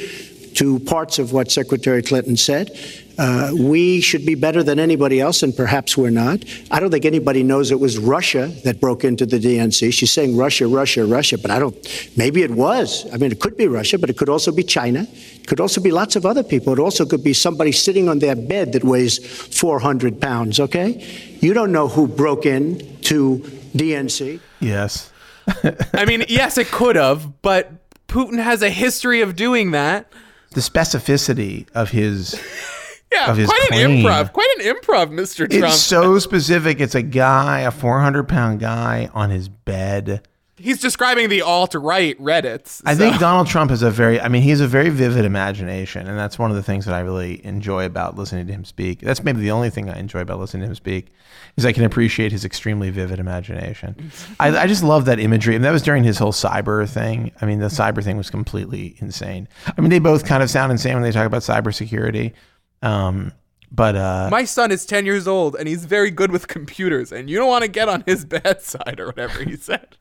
[0.56, 2.72] to parts of what Secretary Clinton said.
[3.18, 6.44] Uh, we should be better than anybody else, and perhaps we're not.
[6.70, 9.92] I don't think anybody knows it was Russia that broke into the DNC.
[9.92, 11.76] She's saying Russia, Russia, Russia, but I don't.
[12.16, 13.12] Maybe it was.
[13.12, 15.08] I mean, it could be Russia, but it could also be China.
[15.34, 16.74] It could also be lots of other people.
[16.74, 20.60] It also could be somebody sitting on their bed that weighs 400 pounds.
[20.60, 21.04] Okay,
[21.40, 23.40] you don't know who broke in to
[23.74, 24.40] DNC.
[24.60, 25.12] Yes.
[25.94, 27.72] I mean, yes, it could have, but
[28.08, 30.12] Putin has a history of doing that.
[30.58, 32.34] The specificity of his
[33.12, 33.92] Yeah, of his quite claim.
[33.92, 34.34] an improv.
[34.34, 35.48] Quite an improv, Mr.
[35.48, 35.66] Trump.
[35.66, 36.80] It's so specific.
[36.82, 40.28] It's a guy, a 400 pound guy on his bed.
[40.60, 42.82] He's describing the alt right Reddits.
[42.86, 46.08] I think Donald Trump has a very, I mean, he has a very vivid imagination.
[46.08, 49.02] And that's one of the things that I really enjoy about listening to him speak.
[49.02, 51.14] That's maybe the only thing I enjoy about listening to him speak
[51.58, 54.12] is I can appreciate his extremely vivid imagination.
[54.40, 55.56] I, I just love that imagery.
[55.56, 57.32] And that was during his whole cyber thing.
[57.40, 59.48] I mean, the cyber thing was completely insane.
[59.78, 62.34] I mean, they both kind of sound insane when they talk about cybersecurity.
[62.82, 63.32] Um,
[63.72, 67.30] but, uh, My son is 10 years old and he's very good with computers, and
[67.30, 69.98] you don't want to get on his bad side or whatever he said.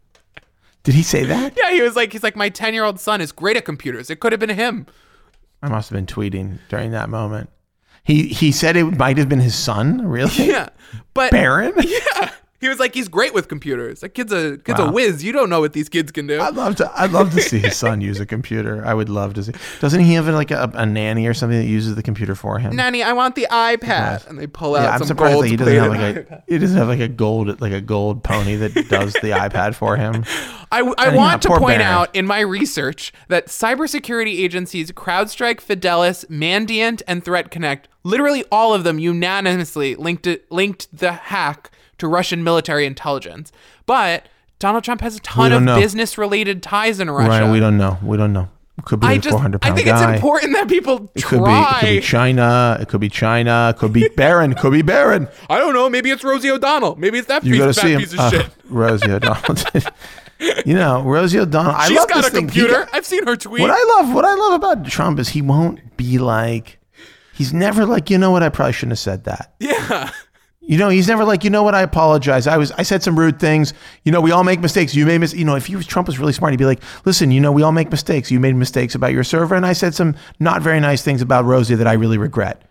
[0.86, 1.54] Did he say that?
[1.56, 4.08] Yeah, he was like, he's like, my 10 year old son is great at computers.
[4.08, 4.86] It could have been him.
[5.60, 7.50] I must have been tweeting during that moment.
[8.04, 10.06] He he said it might have been his son.
[10.06, 10.30] Really?
[10.46, 10.68] Yeah.
[11.12, 11.72] But Barron.
[11.84, 12.30] Yeah.
[12.60, 14.00] He was like, he's great with computers.
[14.00, 14.88] That kid's a kid's Wow.
[14.88, 15.22] a whiz.
[15.22, 16.40] You don't know what these kids can do.
[16.40, 16.90] I'd love to.
[16.94, 18.82] I'd love to see his son use a computer.
[18.84, 19.52] I would love to see.
[19.80, 22.74] Doesn't he have like a, a nanny or something that uses the computer for him?
[22.76, 24.26] Nanny, I want the iPad.
[24.26, 26.44] And they pull out yeah, I'm some surprised that he doesn't have like a.
[26.48, 29.96] He doesn't have like a gold like a gold pony that does the iPad for
[29.96, 30.24] him.
[30.72, 31.82] I, I Yeah, want to point Barron.
[31.82, 38.74] out in my research that cybersecurity agencies CrowdStrike, Fidelis, Mandiant, and Threat Connect, literally all
[38.74, 43.52] of them unanimously linked it, linked the hack to Russian military intelligence.
[43.86, 44.26] But
[44.58, 45.78] Donald Trump has a ton of know.
[45.78, 47.44] business-related ties in Russia.
[47.44, 47.50] Right?
[47.52, 47.98] We don't know.
[48.02, 48.48] We don't know.
[48.78, 50.10] It could be I a just 400 I pound think guy.
[50.12, 51.50] it's important that people It could be.
[51.50, 51.78] It try.
[51.80, 52.76] could be China.
[52.78, 53.70] It could be China.
[53.74, 54.54] It could be Barron.
[54.54, 55.28] Could be Barron.
[55.48, 55.88] I don't know.
[55.88, 56.96] Maybe it's Rosie O'Donnell.
[56.96, 58.00] Maybe it's that You piece, got to fat see him.
[58.00, 58.50] piece of Uh, shit.
[58.68, 59.56] Rosie O'Donnell.
[60.66, 61.72] you know, Rosie O'Donnell.
[61.72, 62.46] I She's love got a thing.
[62.48, 62.72] Computer.
[62.84, 63.62] got- I've seen her tweet.
[63.62, 66.78] What I love, what I love about Trump is he won't be like,
[67.32, 68.42] he's never like, you know what?
[68.42, 69.54] I probably shouldn't have said that.
[69.58, 70.10] yeah.
[70.68, 71.76] You know, he's never like, you know what?
[71.76, 72.48] I apologize.
[72.48, 73.72] I was, I said some rude things.
[74.04, 74.96] You know, we all make mistakes.
[74.96, 75.32] You made mis.
[75.32, 77.62] You know, if was Trump was really smart, he'd be like, listen, you know, we
[77.62, 78.32] all make mistakes.
[78.32, 81.44] You made mistakes about your server, and I said some not very nice things about
[81.44, 82.62] Rosie that I really regret.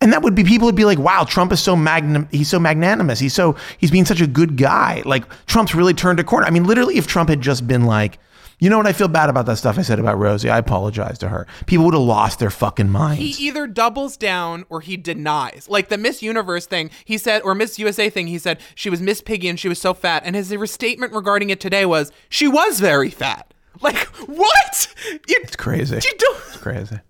[0.00, 2.28] And that would be people would be like, wow, Trump is so magnum.
[2.32, 3.20] He's so magnanimous.
[3.20, 5.02] He's so he's being such a good guy.
[5.04, 6.46] Like Trump's really turned a corner.
[6.46, 8.18] I mean, literally, if Trump had just been like,
[8.62, 8.86] you know what?
[8.86, 10.48] I feel bad about that stuff I said about Rosie.
[10.48, 11.48] I apologize to her.
[11.66, 13.20] People would have lost their fucking minds.
[13.20, 15.66] He either doubles down or he denies.
[15.68, 19.02] Like the Miss Universe thing, he said, or Miss USA thing, he said she was
[19.02, 20.22] Miss Piggy and she was so fat.
[20.24, 23.52] And his statement regarding it today was she was very fat.
[23.80, 23.96] Like
[24.28, 24.94] what?
[25.08, 25.96] You, it's crazy.
[25.96, 26.36] You don't.
[26.46, 27.00] It's crazy.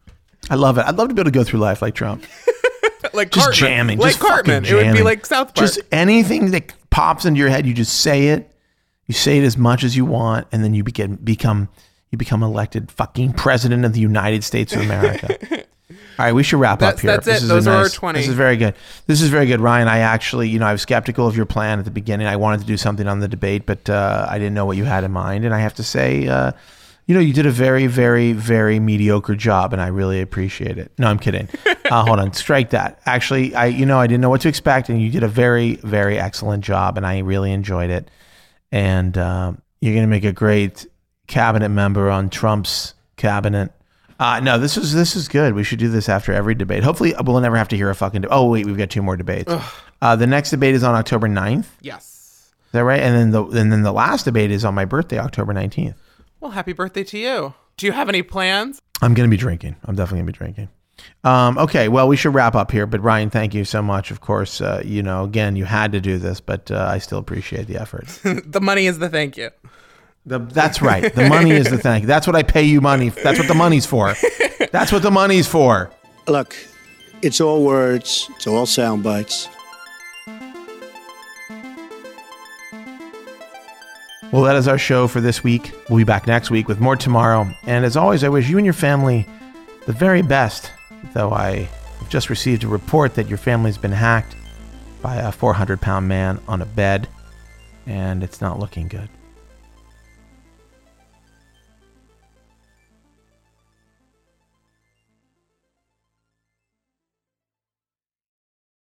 [0.48, 0.86] I love it.
[0.86, 2.24] I'd love to be able to go through life like Trump.
[3.12, 3.68] like just Cartman.
[3.68, 4.64] jamming, like just Cartman.
[4.64, 5.66] It would be like South Park.
[5.66, 8.51] Just anything that pops into your head, you just say it.
[9.12, 11.68] You say it as much as you want, and then you begin become
[12.10, 15.36] you become elected fucking president of the United States of America.
[16.18, 17.10] All right, we should wrap That's- up here.
[17.10, 17.42] that's This it.
[17.42, 18.18] is Those are our 20.
[18.20, 18.74] This is very good.
[19.06, 19.86] This is very good, Ryan.
[19.86, 22.26] I actually, you know, I was skeptical of your plan at the beginning.
[22.26, 24.84] I wanted to do something on the debate, but uh, I didn't know what you
[24.84, 25.44] had in mind.
[25.44, 26.52] And I have to say, uh,
[27.06, 30.90] you know, you did a very, very, very mediocre job, and I really appreciate it.
[30.96, 31.50] No, I'm kidding.
[31.92, 32.98] Uh, hold on, strike that.
[33.04, 35.74] Actually, I, you know, I didn't know what to expect, and you did a very,
[35.82, 38.08] very excellent job, and I really enjoyed it.
[38.72, 40.86] And um, you're going to make a great
[41.28, 43.70] cabinet member on Trump's cabinet.
[44.18, 45.54] Uh, no, this is this is good.
[45.54, 46.82] We should do this after every debate.
[46.84, 48.22] Hopefully, we'll never have to hear a fucking.
[48.22, 49.52] De- oh wait, we've got two more debates.
[50.00, 51.66] Uh, the next debate is on October 9th.
[51.80, 52.08] yes.
[52.66, 53.00] Is that right?
[53.02, 55.94] And then the and then the last debate is on my birthday, October 19th.
[56.40, 57.54] Well, happy birthday to you.
[57.76, 58.80] Do you have any plans?
[59.02, 59.76] I'm going to be drinking.
[59.84, 60.68] I'm definitely going to be drinking.
[61.24, 62.86] Um, okay, well, we should wrap up here.
[62.86, 64.10] But Ryan, thank you so much.
[64.10, 67.18] Of course, uh, you know, again, you had to do this, but uh, I still
[67.18, 68.06] appreciate the effort.
[68.46, 69.50] the money is the thank you.
[70.24, 71.12] The, that's right.
[71.12, 72.06] The money is the thing.
[72.06, 73.08] That's what I pay you money.
[73.08, 74.14] That's what the money's for.
[74.70, 75.90] That's what the money's for.
[76.28, 76.54] Look,
[77.22, 79.48] it's all words, it's all sound bites.
[84.32, 85.74] Well, that is our show for this week.
[85.90, 87.46] We'll be back next week with more tomorrow.
[87.64, 89.26] And as always, I wish you and your family
[89.84, 90.72] the very best.
[91.12, 94.36] Though I have just received a report that your family's been hacked
[95.00, 97.08] by a 400 pound man on a bed,
[97.86, 99.08] and it's not looking good.